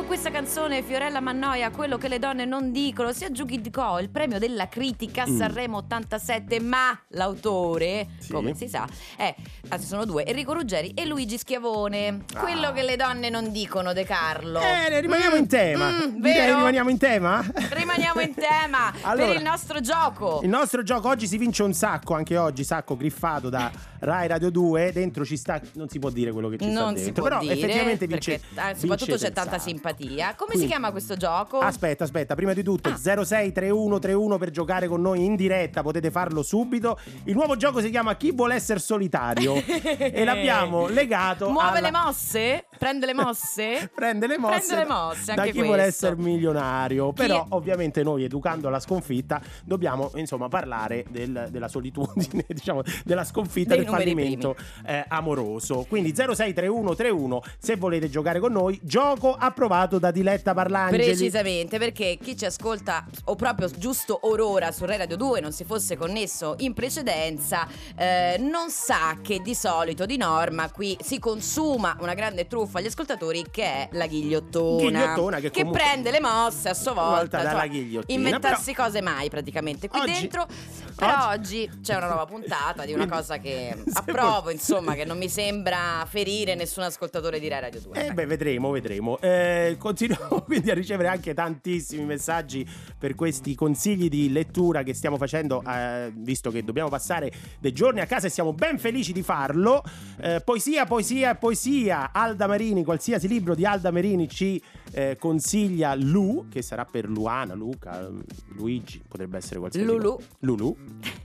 [0.00, 4.68] questa canzone Fiorella Mannoia, quello che le donne non dicono, si aggiudicò il premio della
[4.68, 5.36] critica Mm.
[5.36, 8.32] Sanremo 87, ma l'autore, Sì.
[8.32, 8.86] come si sa,
[9.16, 9.34] è,
[9.68, 12.24] anzi sono due, Enrico Ruggeri e Luigi Schiavone.
[12.38, 12.72] Quello Ah.
[12.72, 14.60] che le donne non dicono, De Carlo.
[14.60, 15.88] Eh, rimaniamo Mm, in tema.
[15.90, 17.44] mm, Direi rimaniamo in tema?
[17.70, 20.40] Rimaniamo in tema Allora, per il nostro gioco.
[20.42, 23.70] Il nostro gioco oggi si vince un sacco, anche oggi, sacco griffato da
[24.02, 24.90] Rai Radio 2.
[24.92, 27.04] Dentro ci sta, non si può dire quello che ci sta non dentro.
[27.04, 28.40] si può però dire effettivamente vince.
[28.40, 30.34] perché, ah, soprattutto vince c'è tanta simpatia.
[30.34, 31.58] Come Quindi- si chiama questo gioco?
[31.60, 32.96] Aspetta, aspetta, prima di tutto Ah.
[32.96, 36.98] 063131 per giocare con noi in diretta, potete farlo subito.
[37.24, 41.90] Il nuovo gioco si chiama Chi vuole essere solitario e l'abbiamo legato Muove alla- le
[41.92, 42.64] mosse?
[42.82, 43.88] Prende le mosse?
[43.94, 46.06] Prende le mosse, Prende le mosse, da chi vuole questo.
[46.06, 47.12] essere milionario.
[47.12, 52.82] Chi Però, è- ovviamente, noi educando la sconfitta, dobbiamo insomma parlare del- della solitudine, diciamo,
[53.04, 55.86] della sconfitta Dei del fallimento eh, amoroso.
[55.88, 61.04] Quindi 063131 se volete giocare con noi, gioco approvato da Diletta Parlangeli.
[61.04, 65.62] Precisamente, perché chi ci ascolta o proprio giusto orora su Rai Radio 2 non si
[65.62, 67.64] fosse connesso in precedenza,
[67.96, 72.86] eh, non sa che di solito, di norma, qui si consuma una grande truffa agli
[72.86, 74.80] ascoltatori che è la ghigliottona.
[75.00, 77.42] Ghigliottona che comunque- prende le mosse a sua Volta volta.
[77.42, 80.46] dalla ghigliottina, Inventarsi cose mai praticamente qui Oggi- dentro.
[80.94, 85.28] Però oggi c'è una nuova puntata di una cosa che approvo, insomma, che non mi
[85.28, 88.06] sembra ferire nessun ascoltatore di Rai Radio 2.
[88.08, 89.18] Eh beh, vedremo, vedremo.
[89.20, 92.68] Eh, continuiamo quindi a ricevere anche tantissimi messaggi
[92.98, 98.00] per questi consigli di lettura che stiamo facendo, eh, visto che dobbiamo passare dei giorni
[98.00, 99.82] a casa e siamo ben felici di farlo.
[100.20, 102.10] Eh, poesia, poesia poesia.
[102.12, 104.62] Alda Marini, qualsiasi libro di Alda Marini ci
[104.92, 108.08] eh, consiglia Lu, che sarà per Luana, Luca,
[108.54, 110.18] Luigi, potrebbe essere qualsiasi Lulu.
[110.40, 110.76] Lulu.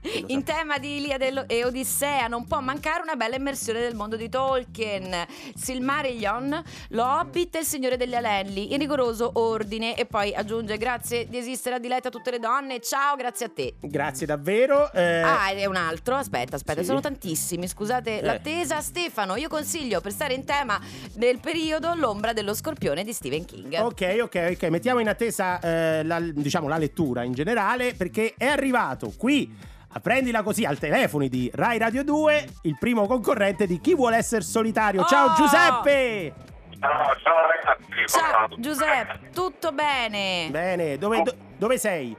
[0.28, 4.30] In tema di Iliade e Odissea non può mancare una bella immersione del mondo di
[4.30, 5.14] Tolkien.
[5.54, 9.96] Silmarillion, lo Hobbit e il Signore degli Anelli, in rigoroso ordine.
[9.98, 12.80] E poi aggiunge grazie di esistere a diletta a tutte le donne.
[12.80, 13.76] Ciao, grazie a te.
[13.82, 14.92] Grazie davvero.
[14.94, 16.16] eh, Ah, è un altro.
[16.16, 16.88] Aspetta, aspetta, sì.
[16.88, 17.68] sono tantissimi.
[17.68, 18.22] Scusate Eh.
[18.24, 18.80] l'attesa.
[18.82, 20.80] Stefano, io consiglio per stare in tema
[21.14, 23.57] del periodo L'ombra dello scorpione di Stephen King.
[23.80, 24.64] Ok, ok, ok.
[24.70, 29.76] Mettiamo in attesa eh, la, diciamo, la lettura in generale perché è arrivato qui.
[30.02, 34.44] Prendila così al telefono di Rai Radio 2, il primo concorrente di Chi vuole essere
[34.44, 35.04] solitario.
[35.06, 35.34] Ciao Oh!
[35.36, 36.34] Giuseppe!
[36.80, 38.06] Ciao, ciao ragazzi.
[38.06, 40.50] Ciao sono- Giuseppe, tutto bene?
[40.52, 42.16] Bene, dove, do- dove sei?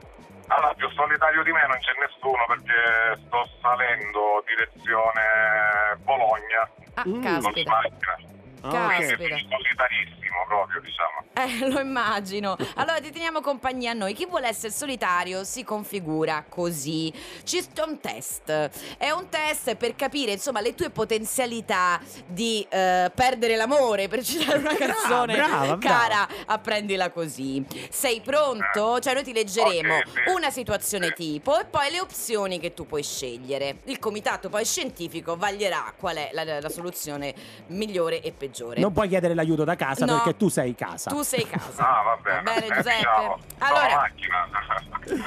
[0.47, 7.11] Allora, più solitario di me non c'è nessuno perché sto salendo direzione Bologna Ah, Mm.
[7.13, 7.71] con caspita.
[7.71, 8.17] macchina.
[8.61, 8.73] Ah, ok.
[8.73, 9.15] Caspita.
[9.15, 11.17] Quindi solitarissimo proprio, diciamo.
[11.33, 12.57] Eh, lo immagino.
[12.75, 14.13] Allora ti teniamo compagnia a noi.
[14.13, 17.11] Chi vuole essere solitario si configura così.
[17.43, 18.49] Sta un test.
[18.97, 24.57] È un test per capire, insomma, le tue potenzialità di eh, perdere l'amore, per citare
[24.59, 25.77] una canzone brava, brava.
[25.77, 27.65] cara, apprendila così.
[27.89, 28.99] Sei pronto?
[28.99, 30.31] Cioè noi ti leggeremo Ok, sì.
[30.35, 33.77] una situazione tipo e poi le opzioni che tu puoi scegliere.
[33.85, 37.33] Il comitato poi scientifico vaglierà qual è la, la soluzione
[37.67, 38.79] migliore e peggiore.
[38.81, 40.18] Non puoi chiedere l'aiuto da casa No.
[40.23, 41.09] Perché tu sei casa.
[41.09, 41.87] Tu sei casa.
[41.99, 42.41] Ah, va bene.
[42.43, 42.95] Va bene, Eh, Giuseppe.
[42.97, 44.49] diciamo, Allora- Sono macchina.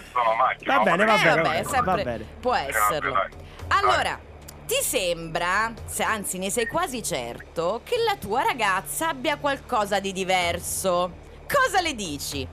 [0.12, 0.76] sono macchina.
[0.76, 2.24] Va bene, va Eh, bene, vabbè, va bene, sempre va bene.
[2.40, 3.12] può Eh, esserlo.
[3.12, 3.30] dai.
[3.68, 4.18] Allora,
[4.66, 10.12] ti sembra, se anzi ne sei quasi certo, che la tua ragazza abbia qualcosa di
[10.12, 11.12] diverso?
[11.53, 12.47] Cosa le dici?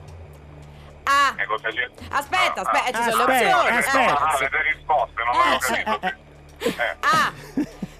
[1.02, 1.34] A.
[1.34, 1.88] Che cosa c'è?
[2.10, 3.02] Aspetta, Ah, aspetta, ah.
[3.04, 3.76] ci sono le Aspetta, opzioni.
[3.78, 4.18] aspetta.
[4.18, 5.82] Ah, avete risposte, non Eh, avevo sì.
[5.82, 6.18] capito.
[6.58, 6.74] sì.
[6.76, 6.96] Eh.
[7.00, 7.32] A.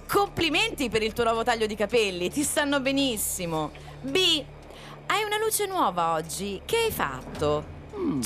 [0.06, 3.70] Complimenti per il tuo nuovo taglio di capelli, ti stanno benissimo.
[4.00, 4.44] B.
[5.06, 7.64] Hai una luce nuova oggi, che hai fatto?
[7.96, 8.24] Mm, C.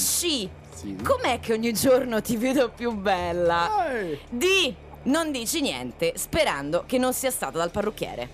[0.71, 0.97] sì.
[1.03, 3.89] Com'è che ogni giorno ti vedo più bella?
[3.91, 4.75] Eh, D.
[5.05, 8.29] Non dici niente, sperando che non sia stato dal parrucchiere.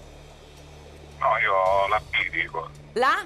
[1.18, 2.68] No, io la B dico.
[2.94, 3.24] La?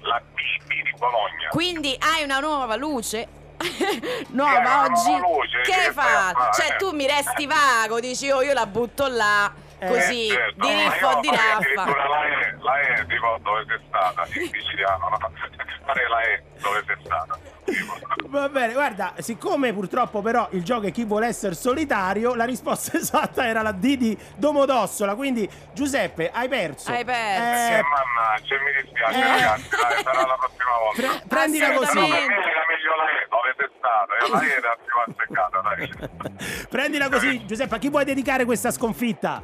[0.00, 0.36] La B,
[0.66, 1.48] B di Bologna.
[1.50, 3.42] Quindi hai una nuova luce?
[4.28, 5.10] Nuova una oggi?
[5.10, 6.60] nuova luce, che che hai fatto?
[6.60, 9.50] Cioè tu mi resti vago, dici oh io la butto là,
[9.84, 11.54] Eh, così, certo, di riffo io di raffa.
[11.82, 15.18] addirittura la E, la E, dico dove sei stata, in siciliano, no?
[15.84, 17.38] La E, dove sei stata.
[17.64, 17.94] Tipo.
[18.28, 22.96] Va bene, guarda, siccome purtroppo però il gioco è chi vuole essere solitario, la risposta
[22.98, 25.14] esatta era la D di Domodossola.
[25.14, 26.90] Quindi, Giuseppe, hai perso.
[26.90, 27.72] Hai perso.
[27.72, 29.22] Eh, Eh, mannaggia, mi dispiace Eh.
[29.22, 31.00] ragazzi, dai, sarà la prossima volta.
[31.02, 31.92] pre- prendila No, così.
[31.92, 36.66] per me era meglio la E, dove sei stata, la E era più azzeccata, dai.
[36.68, 37.74] Prendila così, Giuseppe.
[37.74, 39.42] A chi vuoi dedicare questa sconfitta?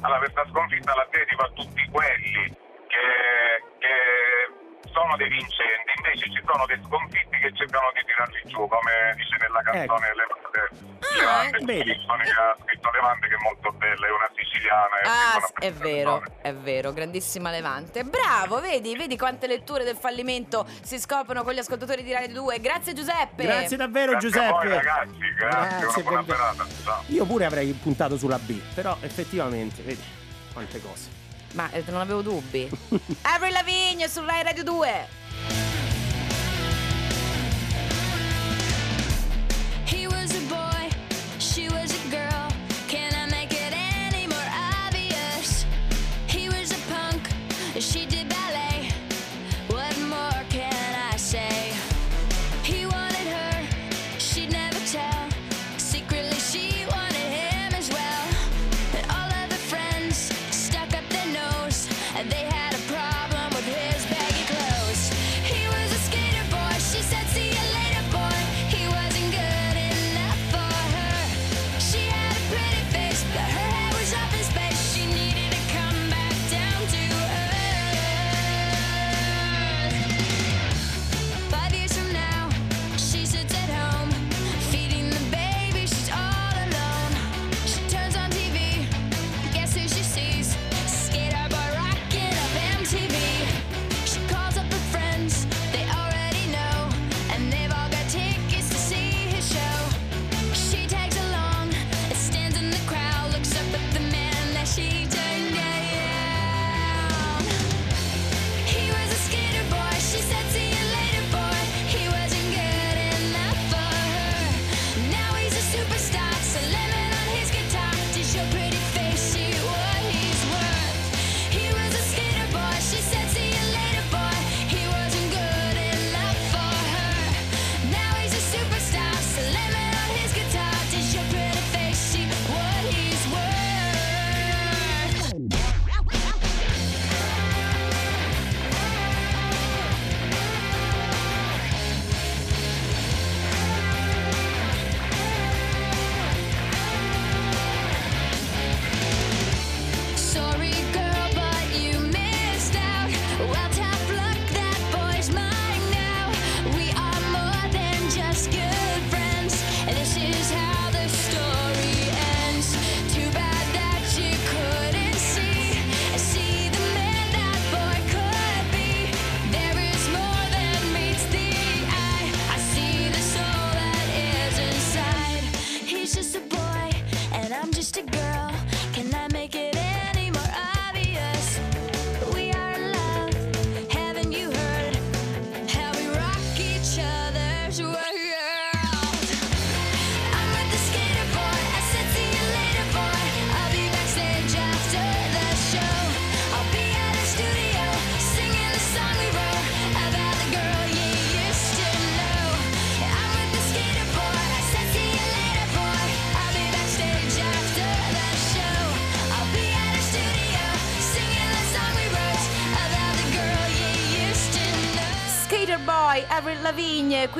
[0.00, 2.52] Allora, questa sconfitta la dedico a tutti quelli
[2.88, 4.59] che, che
[5.00, 9.36] sono dei vincenti, invece ci sono dei sconfitti che cercano di tirarli giù, come dice
[9.40, 9.72] nella ecco.
[9.72, 10.20] canzone ecco.
[10.20, 10.60] Levante,
[11.00, 11.92] ah, Levante eh, vedi.
[11.96, 14.94] che ha scritto Levante che è molto bella, è una siciliana.
[15.00, 16.42] È ah, è vero, persona.
[16.42, 18.04] è vero, grandissima Levante.
[18.04, 22.60] Bravo, vedi, vedi quante letture del fallimento si scoprono con gli ascoltatori di Radio 2.
[22.60, 23.44] Grazie Giuseppe.
[23.44, 24.52] Grazie davvero grazie Giuseppe.
[24.52, 26.66] Voi, ragazzi, grazie, grazie buona serata.
[27.06, 30.04] Io pure avrei puntato sulla B, però effettivamente, vedi
[30.52, 31.19] quante cose.
[31.54, 32.68] Ma eh, non avevo dubbi.
[33.22, 35.79] Avril Lavigne su Rai Radio 2.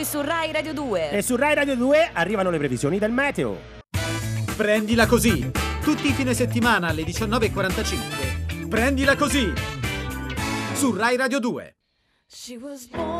[0.01, 1.11] qui su Rai Radio 2.
[1.11, 3.79] E su Rai Radio 2 arrivano le previsioni del meteo.
[4.57, 5.51] Prendila così.
[5.83, 8.69] Tutti i fine settimana alle 19.45.
[8.69, 9.53] Prendila così.
[10.75, 11.77] Su Rai Radio 2.
[12.27, 13.20] She was born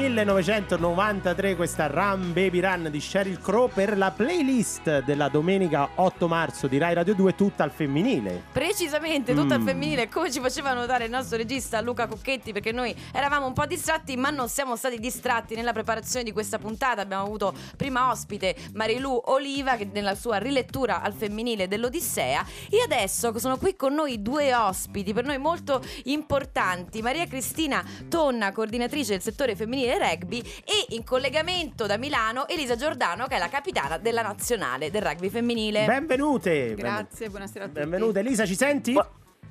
[0.00, 6.66] 1993 questa Run Baby Run di Sheryl Crow per la playlist della domenica 8 marzo
[6.66, 8.44] di Rai Radio 2 tutta al femminile.
[8.70, 9.66] Precisamente, tutta al Mm.
[9.66, 13.66] femminile, come ci faceva notare il nostro regista Luca Cocchetti, perché noi eravamo un po'
[13.66, 17.02] distratti, ma non siamo stati distratti nella preparazione di questa puntata.
[17.02, 22.46] Abbiamo avuto prima ospite Marilu Oliva, che nella sua rilettura al femminile dell'Odissea.
[22.70, 27.02] E adesso sono qui con noi due ospiti, per noi molto importanti.
[27.02, 33.26] Maria Cristina Tonna, coordinatrice del settore femminile rugby, e in collegamento da Milano Elisa Giordano,
[33.26, 35.86] che è la capitana della nazionale del rugby femminile.
[35.86, 36.74] Benvenute.
[36.76, 37.80] Grazie, buonasera a tutti.
[37.80, 38.20] Benvenute.
[38.20, 38.92] Elisa, ci senti?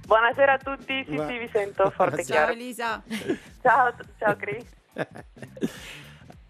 [0.06, 2.52] Buonasera a tutti, sì Gua- sì vi sento forte e Ciao, chiaro.
[2.52, 3.04] Elisa.
[3.62, 4.66] Ciao, ciao Cris.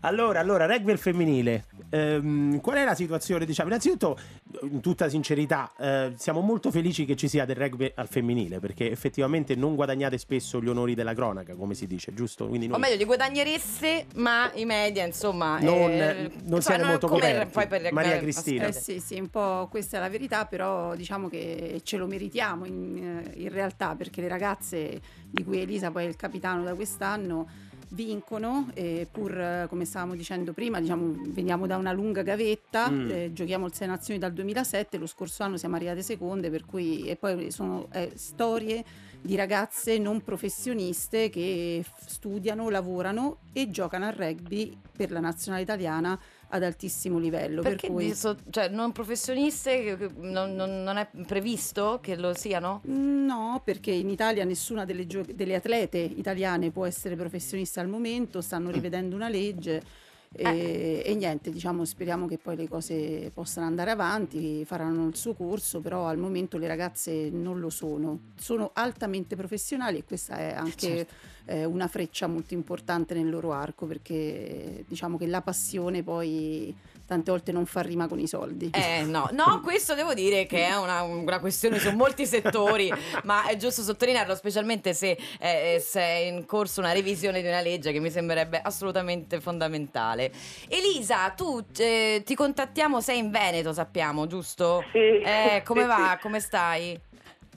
[0.02, 1.66] Allora, allora, rugby femminile.
[1.92, 3.46] Ehm, qual è la situazione?
[3.46, 4.18] Diciamo, innanzitutto,
[4.62, 8.92] in tutta sincerità, eh, siamo molto felici che ci sia del rugby al femminile perché
[8.92, 12.48] effettivamente non guadagnate spesso gli onori della cronaca, come si dice, giusto?
[12.48, 15.60] Quindi O noi meglio, li guadagnereste, ma i media, insomma.
[15.60, 17.52] Non- eh, non siamo molto coperti.
[17.52, 18.68] poi per- Maria eh, Cristina.
[18.68, 22.66] Eh sì, sì, un po' questa è la verità, però diciamo che ce lo meritiamo
[22.66, 26.74] in, eh, in realtà perché le ragazze di cui Elisa poi è il capitano da
[26.74, 27.48] quest'anno
[27.90, 33.10] vincono, e pur eh, come stavamo dicendo prima, diciamo, veniamo da una lunga gavetta, Mm.
[33.12, 37.04] eh, giochiamo il Sei Nazioni dal 2007, lo scorso anno siamo arrivate seconde, per cui
[37.08, 38.84] e poi sono eh, storie
[39.22, 46.18] di ragazze non professioniste che studiano, lavorano e giocano al rugby per la nazionale italiana
[46.50, 47.62] ad altissimo livello.
[47.62, 48.14] Perché per cui...
[48.14, 52.82] so- cioè, non professioniste non, non- non è previsto che lo siano?
[52.86, 58.42] No, perché in Italia nessuna delle, gio- delle atlete italiane può essere professionista al momento,
[58.42, 60.08] stanno rivedendo una legge.
[60.32, 61.12] E, Eh.
[61.12, 65.80] e niente, diciamo, speriamo che poi le cose possano andare avanti, faranno il suo corso,
[65.80, 68.20] però al momento le ragazze non lo sono.
[68.38, 71.14] Sono altamente professionali e questa è anche Certo.
[71.46, 76.76] eh, una freccia molto importante nel loro arco, perché diciamo che la passione poi
[77.10, 78.70] tante volte non fa rima con i soldi.
[78.74, 82.94] Eh no, no, questo devo dire che è una, una questione su molti settori,
[83.24, 87.62] ma è giusto sottolinearlo, specialmente se, eh, se è in corso una revisione di una
[87.62, 90.32] legge che mi sembrerebbe assolutamente fondamentale.
[90.68, 94.84] Elisa, tu eh, ti contattiamo, sei in Veneto, sappiamo, giusto?
[94.92, 95.20] Sì.
[95.20, 96.20] Eh, come va?
[96.22, 97.00] Come stai?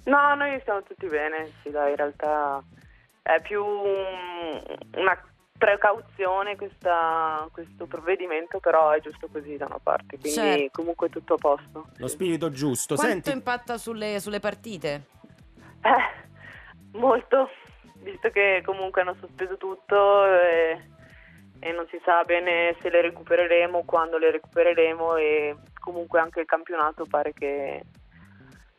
[0.04, 2.62] No, noi stiamo tutti bene, sì, dai, in realtà
[3.20, 4.62] è più un-
[4.96, 5.22] una
[5.62, 10.70] precauzione questa- questo provvedimento, però è giusto così da una parte, quindi Certo.
[10.80, 11.86] comunque tutto a posto.
[11.98, 12.96] Lo spirito giusto.
[12.96, 15.02] Quanto Senti, impatta sulle, sulle partite?
[15.82, 17.48] Eh, molto,
[17.98, 20.80] visto che comunque hanno sospeso tutto e,
[21.60, 26.46] e non si sa bene se le recupereremo, quando le recupereremo e comunque anche il
[26.46, 27.82] campionato pare che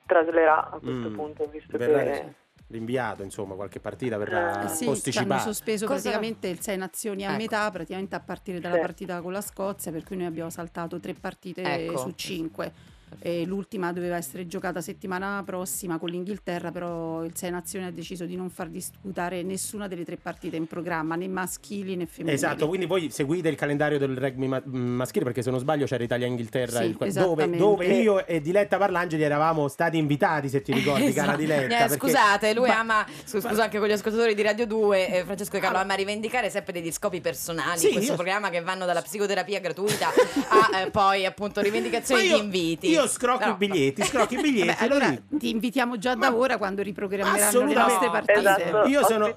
[0.06, 2.34] traslerà a questo Mm, punto, visto verrà- che
[2.74, 5.34] rinviato, insomma, qualche partita verrà Eh sì, ci posticipata.
[5.36, 7.38] hanno sospeso Cosa- praticamente il Sei Nazioni a Ecco.
[7.42, 8.82] metà, praticamente a partire dalla Sì.
[8.82, 11.98] partita con la Scozia, per cui noi abbiamo saltato tre partite Ecco.
[11.98, 12.92] su cinque.
[13.20, 18.26] E l'ultima doveva essere giocata settimana prossima con l'Inghilterra, però il Sei Nazioni ha deciso
[18.26, 22.36] di non far disputare nessuna delle tre partite in programma, né maschili né femminili.
[22.36, 26.04] Esatto, quindi voi seguite il calendario del rugby ma- maschile perché se non sbaglio c'era
[26.04, 31.12] Italia-Inghilterra Sì, il- dove, dove io e Diletta Parlangeli eravamo stati invitati, se ti ricordi,
[31.14, 31.38] cara Esatto.
[31.38, 31.64] Diletta.
[31.64, 35.08] Eh, perché- scusate, lui Ma- ama, scu- scusa anche con gli ascoltatori di Radio 2,
[35.08, 38.50] eh, Francesco De Carlo ama rivendicare sempre degli scopi personali Sì, in questo io- programma
[38.50, 42.90] che vanno dalla psicoterapia gratuita a eh, poi appunto rivendicazioni Ma io- di inviti.
[42.90, 44.68] Io scrocco Però- i biglietti, scrocco i biglietti.
[44.68, 45.38] Beh, allora lo dico.
[45.38, 48.40] ti invitiamo già da ora quando riprogrammeranno le nostre partite.
[48.40, 49.34] Esatto, Io sono,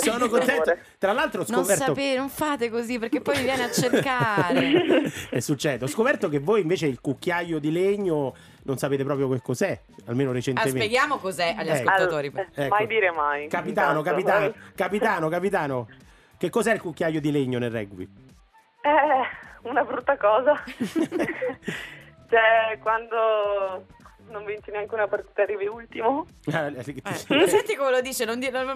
[0.00, 0.76] sono contento.
[0.98, 5.10] Tra l'altro ho Non scoperto sapere, non fate così perché poi mi viene a cercare.
[5.30, 5.84] è successo.
[5.84, 8.34] Ho scoperto che voi invece il cucchiaio di legno
[8.64, 10.78] non sapete proprio che cos'è, almeno Ah, recentemente.
[10.78, 11.88] spieghiamo cos'è agli Ecco.
[11.90, 12.32] ascoltatori.
[12.34, 12.74] Al- Ecco.
[12.74, 13.48] Mai dire mai.
[13.48, 14.10] Capitano, intanto.
[14.10, 15.88] capitano, capitano, capitano.
[16.38, 18.02] Che cos'è il cucchiaio di legno nel rugby?
[18.82, 20.60] Eh, una brutta cosa.
[22.32, 23.86] Cioè, quando
[24.32, 26.26] non vinci neanche una partita arrivi ultimo.
[26.52, 26.82] Eh,
[27.48, 28.74] senti come lo dice, non dire No,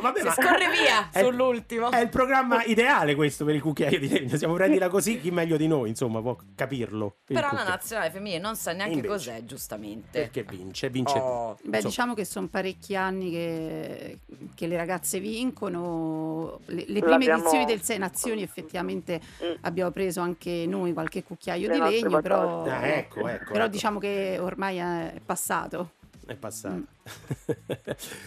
[0.00, 1.90] vabbè, si ma- scorre via È- sull'ultimo.
[1.90, 4.36] È il programma ideale questo per il cucchiaio di legno.
[4.36, 7.16] Siamo prendila così, chi meglio di noi, insomma, può capirlo.
[7.26, 9.12] Però la nazionale femminile non sa neanche Invece.
[9.12, 10.20] cos'è, giustamente.
[10.20, 11.18] Perché vince, vince.
[11.18, 11.56] Oh.
[11.62, 14.18] Beh, diciamo che sono parecchi anni che,
[14.54, 16.60] che le ragazze vincono.
[16.66, 19.54] Le, le prime L'abbiamo- edizioni del Sei Nazioni effettivamente Mm.
[19.62, 22.64] abbiamo preso anche noi qualche cucchiaio Le di legno, però.
[22.64, 23.72] Ah, ecco, ecco, però ecco.
[23.72, 25.92] diciamo che ormai è passato.
[26.26, 26.74] È passato.
[26.74, 26.82] Mm.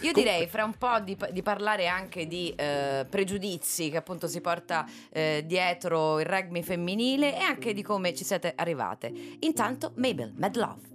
[0.00, 4.40] Io direi fra un po' di, di parlare anche di eh, pregiudizi che appunto si
[4.40, 9.12] porta eh, dietro il rugby femminile e anche di come ci siete arrivate.
[9.40, 10.88] Intanto Mabel, Mad Love.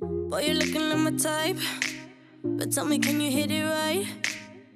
[0.00, 1.60] Boy, you're looking like my type.
[2.42, 4.06] But tell me, can you hit it right?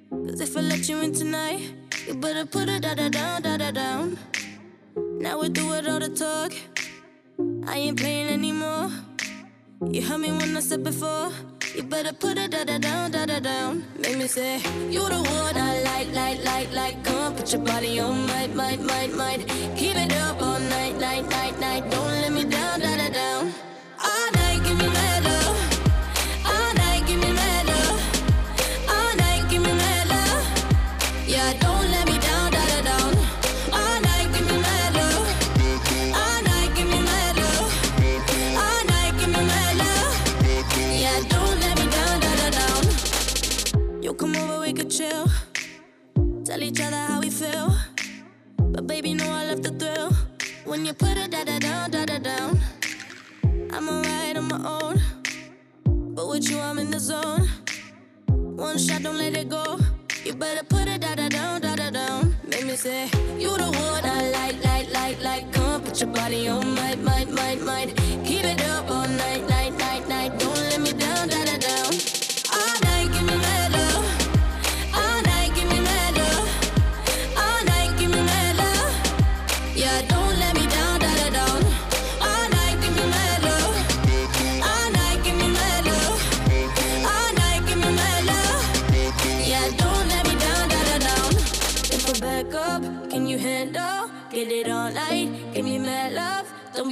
[0.09, 1.73] Cause if I let you in tonight,
[2.07, 4.17] you better put it da da down, da da down.
[5.19, 6.53] Now we do it all the talk.
[7.67, 8.91] I ain't playing anymore.
[9.81, 11.31] You heard me when I said before.
[11.75, 13.83] You better put it da da down, da da down.
[13.99, 14.57] Make me say,
[14.89, 17.03] You the one I like, like, like, like.
[17.03, 19.45] Come on, put your body on, might, might, might, might.
[19.75, 21.91] Keep it up all night, night, night, night.
[21.91, 22.14] Don't
[50.75, 52.59] When you put it da da down, da da down.
[53.71, 55.01] I'm alright on my own.
[56.13, 57.47] But with you, I'm in the zone.
[58.27, 59.79] One shot, don't let it go.
[60.25, 62.35] You better put it da da down, da da down.
[62.43, 63.05] Make me say,
[63.39, 65.53] You the one I like, like, like, like.
[65.53, 67.95] Come on, put your body on, might, might, might, might.
[68.25, 69.54] Keep it up all night, night, night,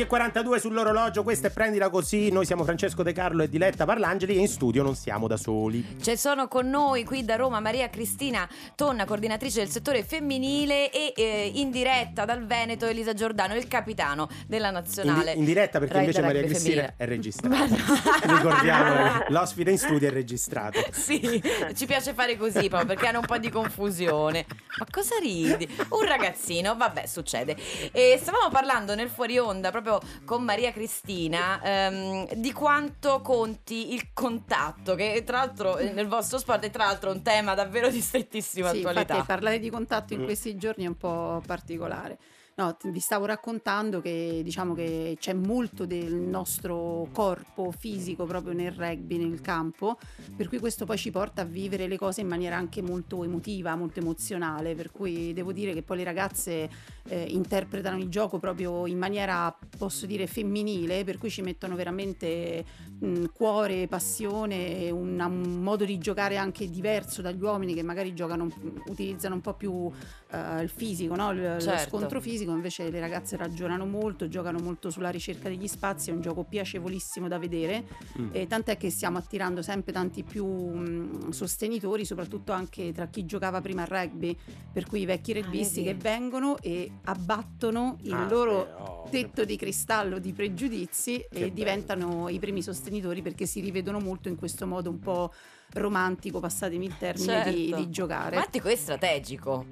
[0.00, 3.84] 20 e 42 sull'orologio, questa è Prendila Così, noi siamo Francesco De Carlo e Diletta
[3.84, 5.96] Parlangeli e in studio non siamo da soli.
[6.00, 11.12] Ci sono con noi qui da Roma Maria Cristina Tonna, coordinatrice del settore femminile e
[11.14, 15.32] eh, in diretta dal Veneto Elisa Giordano, il capitano della In, nazionale.
[15.34, 16.94] di- in diretta perché Rai invece Maria Cristina femminile.
[16.96, 17.76] è registrata.
[18.36, 20.78] Ricordiamo, l'ospite in studio è registrato.
[20.92, 21.42] Sì,
[21.74, 24.46] ci piace fare così proprio perché hanno un po' di confusione.
[24.78, 25.68] Ma cosa ridi?
[25.90, 27.56] Un ragazzino, vabbè, succede.
[27.92, 29.88] E stavamo parlando nel fuori onda proprio
[30.24, 36.38] con Maria Cristina ehm, di quanto conti il contatto, che tra l'altro eh, nel vostro
[36.38, 39.12] sport è tra l'altro un tema davvero di strettissima Sì, attualità.
[39.14, 40.24] infatti parlare di contatto in Mm.
[40.24, 42.18] questi giorni è un po' particolare.
[42.60, 48.70] No, vi stavo raccontando che diciamo che c'è molto del nostro corpo fisico proprio nel
[48.72, 49.96] rugby, nel campo,
[50.36, 53.74] per cui questo poi ci porta a vivere le cose in maniera anche molto emotiva,
[53.76, 56.68] molto emozionale, per cui devo dire che poi le ragazze
[57.08, 62.62] eh, interpretano il gioco proprio in maniera, posso dire, femminile, per cui ci mettono veramente
[62.98, 68.50] mh, cuore, passione, una- un modo di giocare anche diverso dagli uomini che magari giocano,
[68.86, 69.90] utilizzano un po' più
[70.32, 71.32] eh, il fisico, no?
[71.32, 71.88] L- lo Certo.
[71.96, 76.20] scontro fisico, invece le ragazze ragionano molto, giocano molto sulla ricerca degli spazi, è un
[76.20, 77.84] gioco piacevolissimo da vedere,
[78.18, 78.28] Mm.
[78.32, 83.60] e tant'è che stiamo attirando sempre tanti più mh, sostenitori, soprattutto anche tra chi giocava
[83.60, 84.36] prima a rugby,
[84.72, 85.88] per cui i vecchi rugbisti vedi.
[85.88, 91.26] che vengono e abbattono il Ah, loro beh, oh, tetto di cristallo di pregiudizi Che
[91.30, 91.54] e bello.
[91.54, 95.32] diventano i primi sostenitori perché si rivedono molto in questo modo un po'
[95.72, 97.76] romantico, passatemi il termine, di, Certo.
[97.76, 98.36] di giocare.
[98.36, 99.66] Ma è strategico.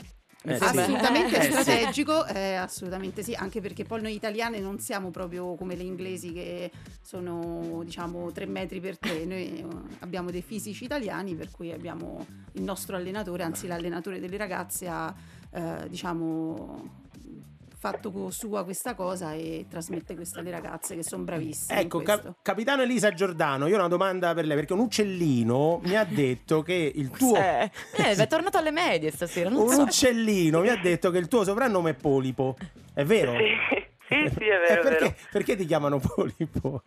[0.44, 1.50] Eh, Assolutamente Eh, sì.
[1.50, 6.32] strategico, eh, assolutamente sì, anche perché poi noi italiane non siamo proprio come le inglesi
[6.32, 6.70] che
[7.02, 9.66] sono diciamo 3 metri per 3, noi eh,
[9.98, 15.12] abbiamo dei fisici italiani per cui abbiamo il nostro allenatore, anzi l'allenatore delle ragazze ha
[15.50, 17.06] eh, diciamo
[17.78, 21.80] fatto sua questa cosa e trasmette questa alle ragazze che sono bravissime.
[21.80, 25.96] Ecco, cap- capitano Elisa Giordano, io ho una domanda per lei, perché un uccellino mi
[25.96, 27.36] ha detto che il tuo...
[27.48, 29.82] Eh, eh, è tornato alle medie stasera, non Un so.
[29.82, 32.56] uccellino mi ha detto che il tuo soprannome è Polipo.
[32.92, 33.32] È vero?
[33.32, 35.14] Sì, sì, sì, è Eh, vero, è perché, vero.
[35.30, 36.82] perché ti chiamano Polipo?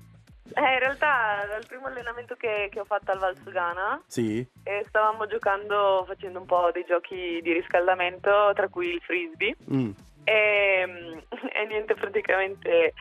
[0.53, 4.45] Eh, in realtà dal primo allenamento che, che ho fatto al Valsugana Sì.
[4.63, 9.55] e stavamo giocando, facendo un po' dei giochi di riscaldamento, tra cui il frisbee.
[9.73, 9.91] Mm.
[10.23, 10.81] E,
[11.53, 12.93] e niente, praticamente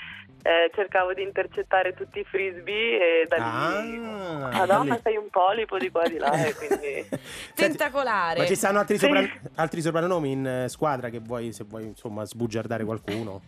[0.42, 3.96] eh, cercavo di intercettare tutti i frisbee e da lì...
[3.96, 7.08] Ah, Madonna, sei un polipo di qua e di là, e quindi...
[7.54, 8.38] Tentacolare.
[8.40, 9.06] Ma ci stanno altri, Sì.
[9.06, 13.42] sopra- altri soprannomi in eh, squadra che vuoi, se vuoi, insomma, sbugiardare qualcuno?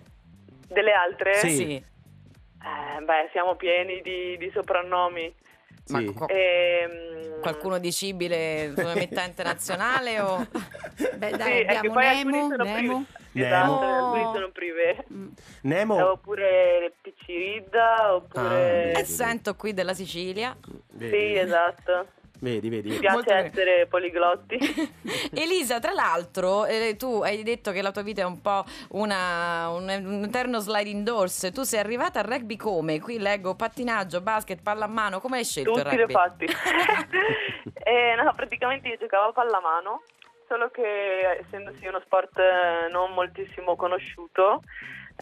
[0.69, 1.35] Delle altre?
[1.35, 1.51] Sì.
[1.51, 1.75] Sì.
[2.65, 5.35] Eh, beh, siamo pieni di, di soprannomi.
[5.89, 6.13] Ma Sì.
[6.13, 10.37] co- Ehm, qualcuno dicibile come emittente nazionale o...
[11.17, 13.07] Beh Sì, dai, è che abbiamo Nemo, Nemo.
[13.35, 13.97] Esatto, Nemo.
[13.97, 15.05] alcuni sono prive.
[15.13, 15.29] Mm.
[15.63, 16.11] Nemo?
[16.11, 18.93] Oppure Picciridda, oppure...
[18.95, 20.57] Ah, E sento qui della Sicilia.
[20.91, 22.07] Vedi, Sì, esatto.
[22.43, 22.91] Vedi, vedi.
[22.91, 23.47] Mi piace Molto bene.
[23.49, 24.59] essere poliglotti.
[25.35, 29.69] Elisa, tra l'altro, eh, tu hai detto che la tua vita è un po' una-
[29.71, 31.51] un, un eterno sliding doors.
[31.53, 33.01] Tu sei arrivata al rugby come?
[33.01, 35.21] Qui leggo pattinaggio, basket, pallamano.
[35.21, 36.13] Come hai scelto il Tutti li ho rugby?
[36.13, 36.47] fatti.
[37.85, 40.03] Eh, no, praticamente io giocavo a pallamano,
[40.49, 44.63] solo che essendosi uno sport eh, non moltissimo conosciuto,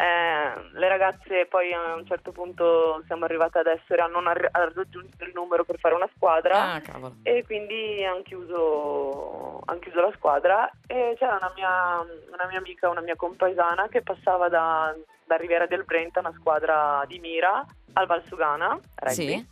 [0.00, 4.48] eh, le ragazze poi a un certo punto siamo arrivate ad essere a non arri-
[4.50, 6.72] a raggiungere il numero per fare una squadra.
[6.72, 6.82] Ah,
[7.22, 12.00] e quindi hanno chiuso, han chiuso la squadra e c'era una mia,
[12.32, 14.96] una mia amica, una mia compaesana che passava da,
[15.26, 19.14] da Riviera del Brenta, una squadra di mira, al Valsugana, rugby.
[19.14, 19.48] Sì?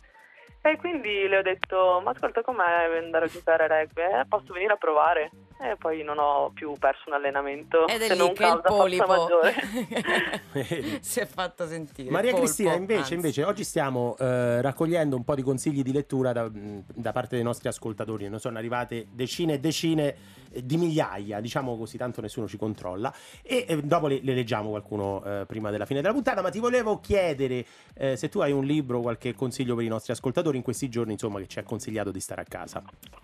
[0.61, 4.01] E quindi le ho detto, ma ascolta com'è andare a giocare a rugby?
[4.01, 5.29] Eh, posso venire a provare?
[5.61, 9.53] E poi non ho più perso un allenamento, Ed è lì che il polipo maggiore.
[11.01, 12.09] si è fatto sentire.
[12.09, 16.31] Maria Polpo, Cristina, invece, invece, oggi stiamo eh, raccogliendo un po' di consigli di lettura
[16.31, 18.29] da, da parte dei nostri ascoltatori.
[18.29, 20.15] Ne sono arrivate decine e decine
[20.49, 23.13] eh, di migliaia, diciamo così, tanto nessuno ci controlla.
[23.41, 26.41] E eh, dopo le, le leggiamo qualcuno eh, prima della fine della puntata.
[26.41, 30.13] Ma ti volevo chiedere eh, se tu hai un libro, qualche consiglio per i nostri
[30.13, 32.81] ascoltatori in questi giorni, insomma, che ci ha consigliato di stare a casa.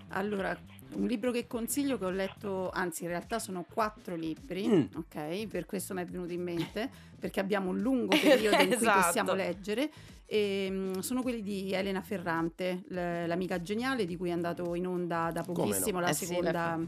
[0.09, 0.57] Allora,
[0.95, 4.83] un libro che consiglio che ho letto, anzi in realtà sono quattro libri, Mm.
[4.95, 5.47] ok?
[5.47, 6.89] Per questo mi è venuto in mente,
[7.19, 9.01] perché abbiamo un lungo periodo in cui Esatto.
[9.05, 9.89] possiamo leggere.
[10.25, 14.87] E, mm, sono quelli di Elena Ferrante, l- l'amica geniale di cui è andato in
[14.87, 16.05] onda da pochissimo no?
[16.05, 16.51] la Eh sì, seconda...
[16.51, 16.79] la-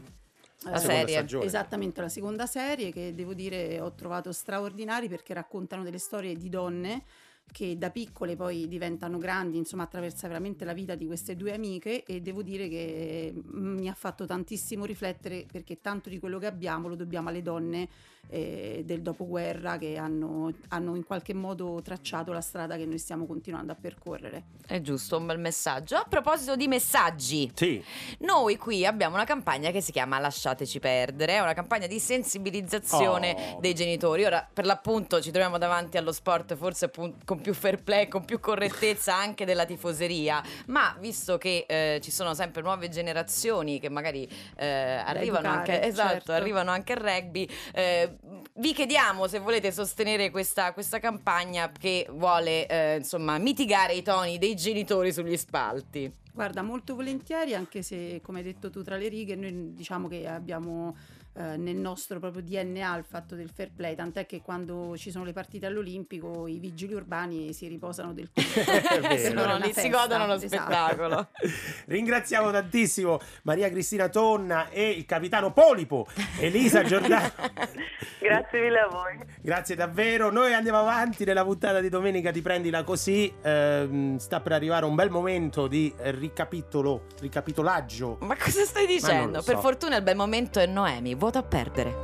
[0.66, 1.14] eh, la serie.
[1.14, 1.44] stagione.
[1.44, 6.48] Esattamente, la seconda serie che devo dire ho trovato straordinari perché raccontano delle storie di
[6.48, 7.04] donne
[7.50, 12.04] che da piccole poi diventano grandi, insomma attraversa veramente la vita di queste due amiche
[12.04, 16.46] e devo dire che mm, mi ha fatto tantissimo riflettere perché tanto di quello che
[16.46, 17.88] abbiamo lo dobbiamo alle donne
[18.30, 23.24] eh, del dopoguerra che hanno, hanno in qualche modo tracciato la strada che noi stiamo
[23.24, 24.44] continuando a percorrere.
[24.66, 25.96] È giusto, un bel messaggio.
[25.96, 27.82] A proposito di messaggi, Sì.
[28.18, 33.54] noi qui abbiamo una campagna che si chiama Lasciateci perdere, è una campagna di sensibilizzazione
[33.54, 33.60] Oh.
[33.60, 34.24] dei genitori.
[34.24, 38.24] Ora, per l'appunto, ci troviamo davanti allo sport forse appun- con più fair play, con
[38.24, 43.88] più correttezza anche della tifoseria, ma visto che eh, ci sono sempre nuove generazioni che
[43.88, 46.32] magari eh, arrivano, educare, anche, esatto, certo.
[46.32, 48.16] arrivano anche al rugby, eh,
[48.54, 54.38] vi chiediamo se volete sostenere questa, questa campagna che vuole eh, insomma mitigare i toni
[54.38, 56.12] dei genitori sugli spalti.
[56.32, 60.26] Guarda, molto volentieri, anche se come hai detto tu tra le righe, noi diciamo che
[60.26, 60.96] abbiamo
[61.38, 65.24] eh, nel nostro proprio DNA il fatto del fair play, tant'è che quando ci sono
[65.24, 68.58] le partite all'Olimpico i vigili urbani si riposano del tutto.
[69.30, 70.62] una Lì si godono lo esatto.
[70.62, 71.28] spettacolo.
[71.86, 76.08] Ringraziamo tantissimo Maria Cristina Tonna e il capitano Polipo,
[76.40, 77.30] Elisa Giordano.
[78.20, 79.18] Grazie mille a voi.
[79.40, 80.32] Grazie davvero.
[80.32, 83.32] Noi andiamo avanti nella puntata di domenica Ti prendila così.
[83.42, 88.18] Ehm, sta per arrivare un bel momento di ricapitolo, ricapitolaggio.
[88.22, 89.38] Ma cosa stai dicendo?
[89.38, 89.60] lo Per so.
[89.60, 91.94] fortuna il bel momento è Noemi, voto a perdere.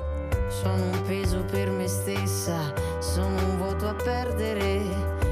[0.49, 4.83] Sono un peso per me stessa, sono un voto a perdere,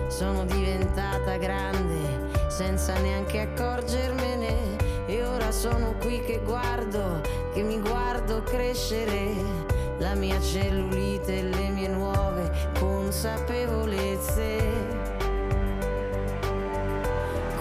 [0.09, 7.21] sono diventata grande senza neanche accorgermene e ora sono qui che guardo,
[7.53, 9.35] che mi guardo crescere
[9.99, 14.71] la mia cellulite e le mie nuove consapevolezze.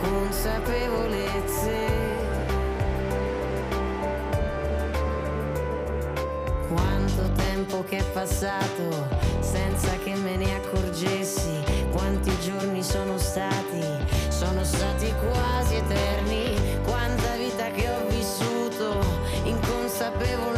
[0.02, 2.01] Consapevolezze.
[7.66, 9.08] Tempo che è passato
[9.40, 13.84] senza che me ne accorgessi, quanti giorni sono stati,
[14.30, 19.00] sono stati quasi eterni, quanta vita che ho vissuto
[19.44, 20.51] inconsapevolmente,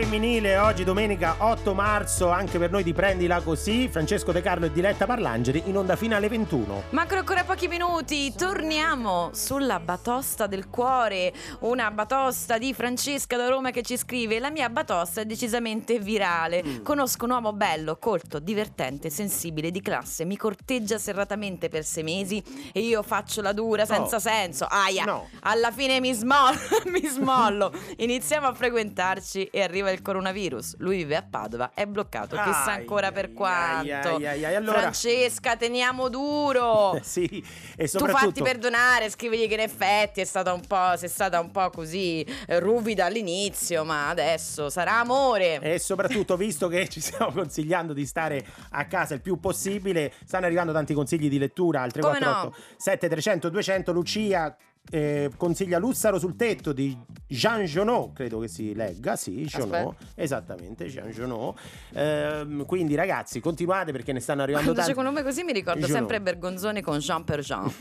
[0.00, 4.72] femminile oggi domenica 8 marzo anche per noi di Prendila Così Francesco De Carlo e
[4.72, 10.68] Diletta Parlangeli in onda fino alle 21 Mancano ancora pochi minuti, torniamo sulla batosta del
[10.70, 15.98] cuore, una batosta di Francesca da Roma che ci scrive La mia batosta è decisamente
[15.98, 16.82] virale, Mm.
[16.82, 22.42] conosco un uomo bello, colto, divertente, sensibile, di classe, mi corteggia serratamente per sei mesi
[22.72, 24.22] e io faccio la dura senza No.
[24.22, 25.28] senso, aia, No.
[25.40, 26.58] alla fine mi smollo,
[26.90, 32.36] mi smollo, iniziamo a frequentarci e arriva il coronavirus, lui vive a Padova, è bloccato,
[32.36, 36.98] chissà Ai, ancora per quanto, ai, ai, ai, allora- Francesca teniamo duro.
[37.10, 37.42] Sì,
[37.76, 41.40] e Tu soprattutto fatti perdonare, scrivigli che in effetti è stata un po', sei stata
[41.40, 45.58] un po' così eh, ruvida all'inizio, ma adesso sarà amore.
[45.60, 50.46] E soprattutto, visto che ci stiamo consigliando di stare a casa il più possibile, stanno
[50.46, 53.92] arrivando tanti consigli di lettura al Come 348 7300 200.
[53.92, 54.56] Lucia
[54.90, 60.86] eh, consiglia Lussaro sul tetto di Jean Genot, credo che si legga, sì, Genot, esattamente,
[60.86, 61.58] Jean Genot.
[61.92, 65.00] Ehm, quindi ragazzi, continuate perché ne stanno arrivando Quando tanti.
[65.00, 65.96] quel nome così mi ricordo Genot.
[65.96, 67.72] sempre Bergonzoni con Jean per Jean,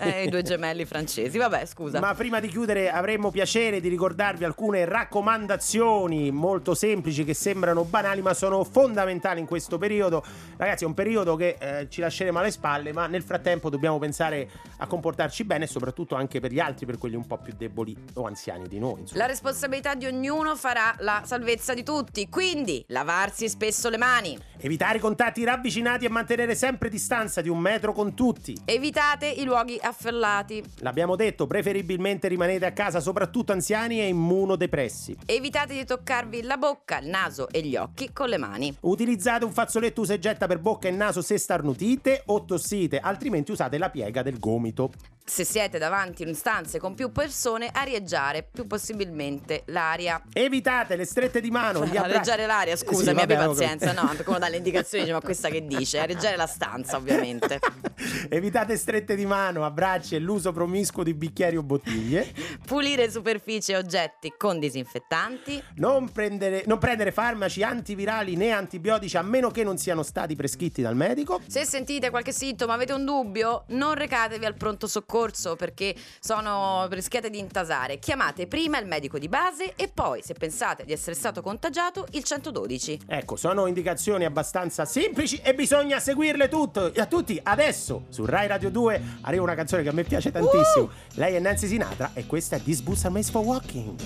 [0.00, 1.38] eh, i due gemelli francesi.
[1.38, 2.00] Vabbè, scusa.
[2.00, 8.20] Ma prima di chiudere avremmo piacere di ricordarvi alcune raccomandazioni molto semplici che sembrano banali
[8.20, 10.22] ma sono fondamentali in questo periodo.
[10.58, 14.50] Ragazzi è un periodo che eh, ci lasceremo alle spalle ma nel frattempo dobbiamo pensare
[14.78, 17.96] a comportarci bene e soprattutto anche per gli altri, per quelli un po' più deboli
[18.14, 19.00] o anziani di noi.
[19.00, 19.20] insomma.
[19.20, 24.38] La responsabilità di ognuno farà la salvezza di tutti, quindi lavarsi spesso le mani.
[24.60, 28.56] Evitare i contatti ravvicinati e mantenere sempre distanza di un metro con tutti.
[28.64, 30.62] Evitate i luoghi affollati.
[30.78, 35.16] L'abbiamo detto, preferibilmente rimanete a casa, soprattutto anziani e immunodepressi.
[35.26, 38.76] Evitate di toccarvi la bocca, il naso e gli occhi con le mani.
[38.80, 43.78] Utilizzate un fazzoletto usa getta per bocca e naso se starnutite o tossite, altrimenti usate
[43.78, 44.90] la piega del gomito.
[45.28, 50.22] Se siete davanti in stanze con più persone, arieggiare più possibilmente l'aria.
[50.32, 52.14] Evitate le strette di mano, gli abbracci.
[52.14, 55.20] Areggiare l'aria, Sì, scusami, vabbè, abbi pazienza, no, perché uno dà le indicazioni, dice, ma
[55.20, 55.98] questa che dice?
[55.98, 57.60] Areggiare la stanza, ovviamente.
[58.30, 62.32] Evitate strette di mano, abbracci e l'uso promiscuo di bicchieri o bottiglie.
[62.64, 65.62] Pulire superfici e oggetti con disinfettanti.
[65.74, 70.80] Non prendere, non prendere farmaci antivirali né antibiotici a meno che non siano stati prescritti
[70.80, 71.42] dal medico.
[71.46, 75.16] Se sentite qualche sintomo, avete un dubbio, non recatevi al pronto soccorso
[75.56, 77.98] perché sono, rischiate di intasare.
[77.98, 82.22] Chiamate prima il medico di base e poi, se pensate di essere stato contagiato, il
[82.22, 83.00] 112.
[83.06, 87.40] Ecco, sono indicazioni abbastanza semplici e bisogna seguirle tutto, a tutti.
[87.42, 90.90] Adesso su Rai Radio 2 arriva una canzone che a me piace tantissimo.
[91.14, 93.96] Lei è Nancy Sinatra e questa è This Boots Are Made for Walking.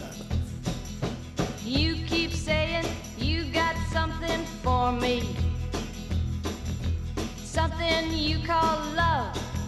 [1.65, 2.85] You keep saying
[3.19, 5.23] you got something for me.
[7.45, 9.39] Something you call love,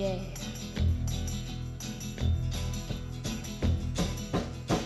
[0.00, 0.18] Yeah.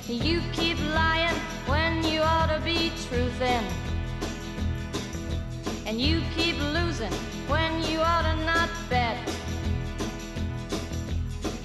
[0.09, 3.63] You keep lying when you ought to be truthin'.
[5.87, 7.13] And you keep losing
[7.47, 9.17] when you ought to not bet.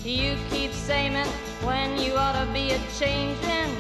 [0.04, 1.16] You keep saying
[1.64, 3.76] when you ought to be a changing.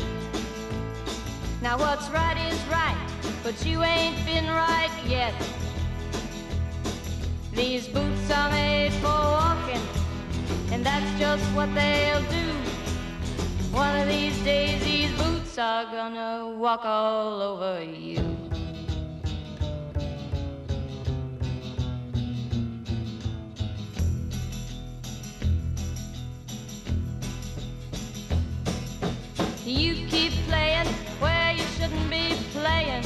[1.62, 2.98] Now what's right is right,
[3.44, 5.36] but you ain't been right yet.
[7.60, 9.82] These boots are made for walking,
[10.72, 12.48] and that's just what they'll do.
[13.76, 18.24] One of these days, these boots are gonna walk all over you.
[29.66, 30.88] You keep playing
[31.20, 33.04] where you shouldn't be playing.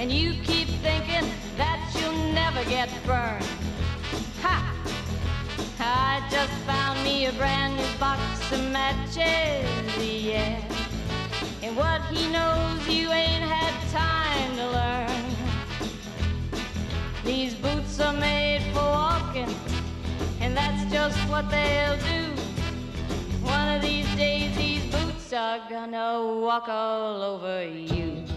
[0.00, 0.69] And you keep
[2.54, 3.44] never get burned.
[4.42, 4.74] Ha!
[5.78, 8.20] I just found me a brand new box
[8.52, 10.60] of matches, yeah.
[11.62, 15.24] And what he knows you ain't had time to learn.
[17.24, 19.54] These boots are made for walking,
[20.40, 22.24] and that's just what they'll do.
[23.42, 28.29] One of these days, these boots are gonna walk all over you.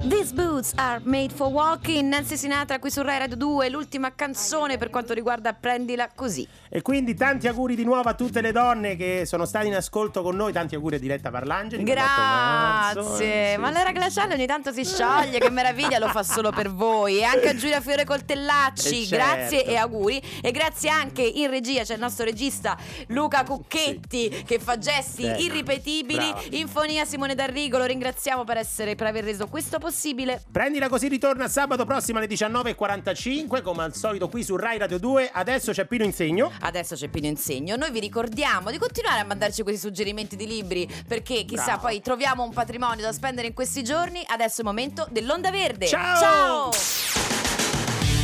[0.00, 2.08] These boots are made for walking.
[2.08, 6.46] Nancy Sinatra qui su Rai Radio 2, l'ultima canzone per quanto riguarda Prendila così.
[6.68, 10.22] E quindi tanti auguri di nuovo a tutte le donne che sono state in ascolto
[10.22, 10.52] con noi.
[10.52, 11.82] Tanti auguri a Diletta Parlangeli.
[11.82, 13.54] Grazie.
[13.54, 16.70] eh, Ma sì, l'era glaciale ogni tanto si scioglie, che meraviglia, lo fa solo per
[16.70, 17.18] voi.
[17.18, 19.16] E anche a Giulia Fiore Coltellacci, Eh, certo.
[19.16, 20.22] grazie e auguri.
[20.40, 22.76] E grazie anche in regia c'è il nostro regista
[23.08, 26.18] Luca Cucchetti che fa gesti Ecco, irripetibili.
[26.30, 26.42] brava.
[26.50, 30.42] In fonia Simone D'Arrigo, lo ringraziamo per, essere, per aver reso questo possibile possibile.
[30.52, 35.30] Prendila così ritorna sabato prossimo alle 19.45, come al solito qui su Rai Radio 2.
[35.32, 36.52] Adesso c'è Pino Insegno.
[36.60, 37.76] Adesso c'è Pino Insegno.
[37.76, 41.80] Noi vi ricordiamo di continuare a mandarci questi suggerimenti di libri, perché chissà, Bravo.
[41.82, 44.22] poi troviamo un patrimonio da spendere in questi giorni.
[44.26, 45.86] Adesso è il momento dell'Onda Verde.
[45.86, 46.20] Ciao!
[46.20, 46.70] Ciao!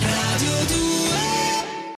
[0.02, 0.93] Radio 2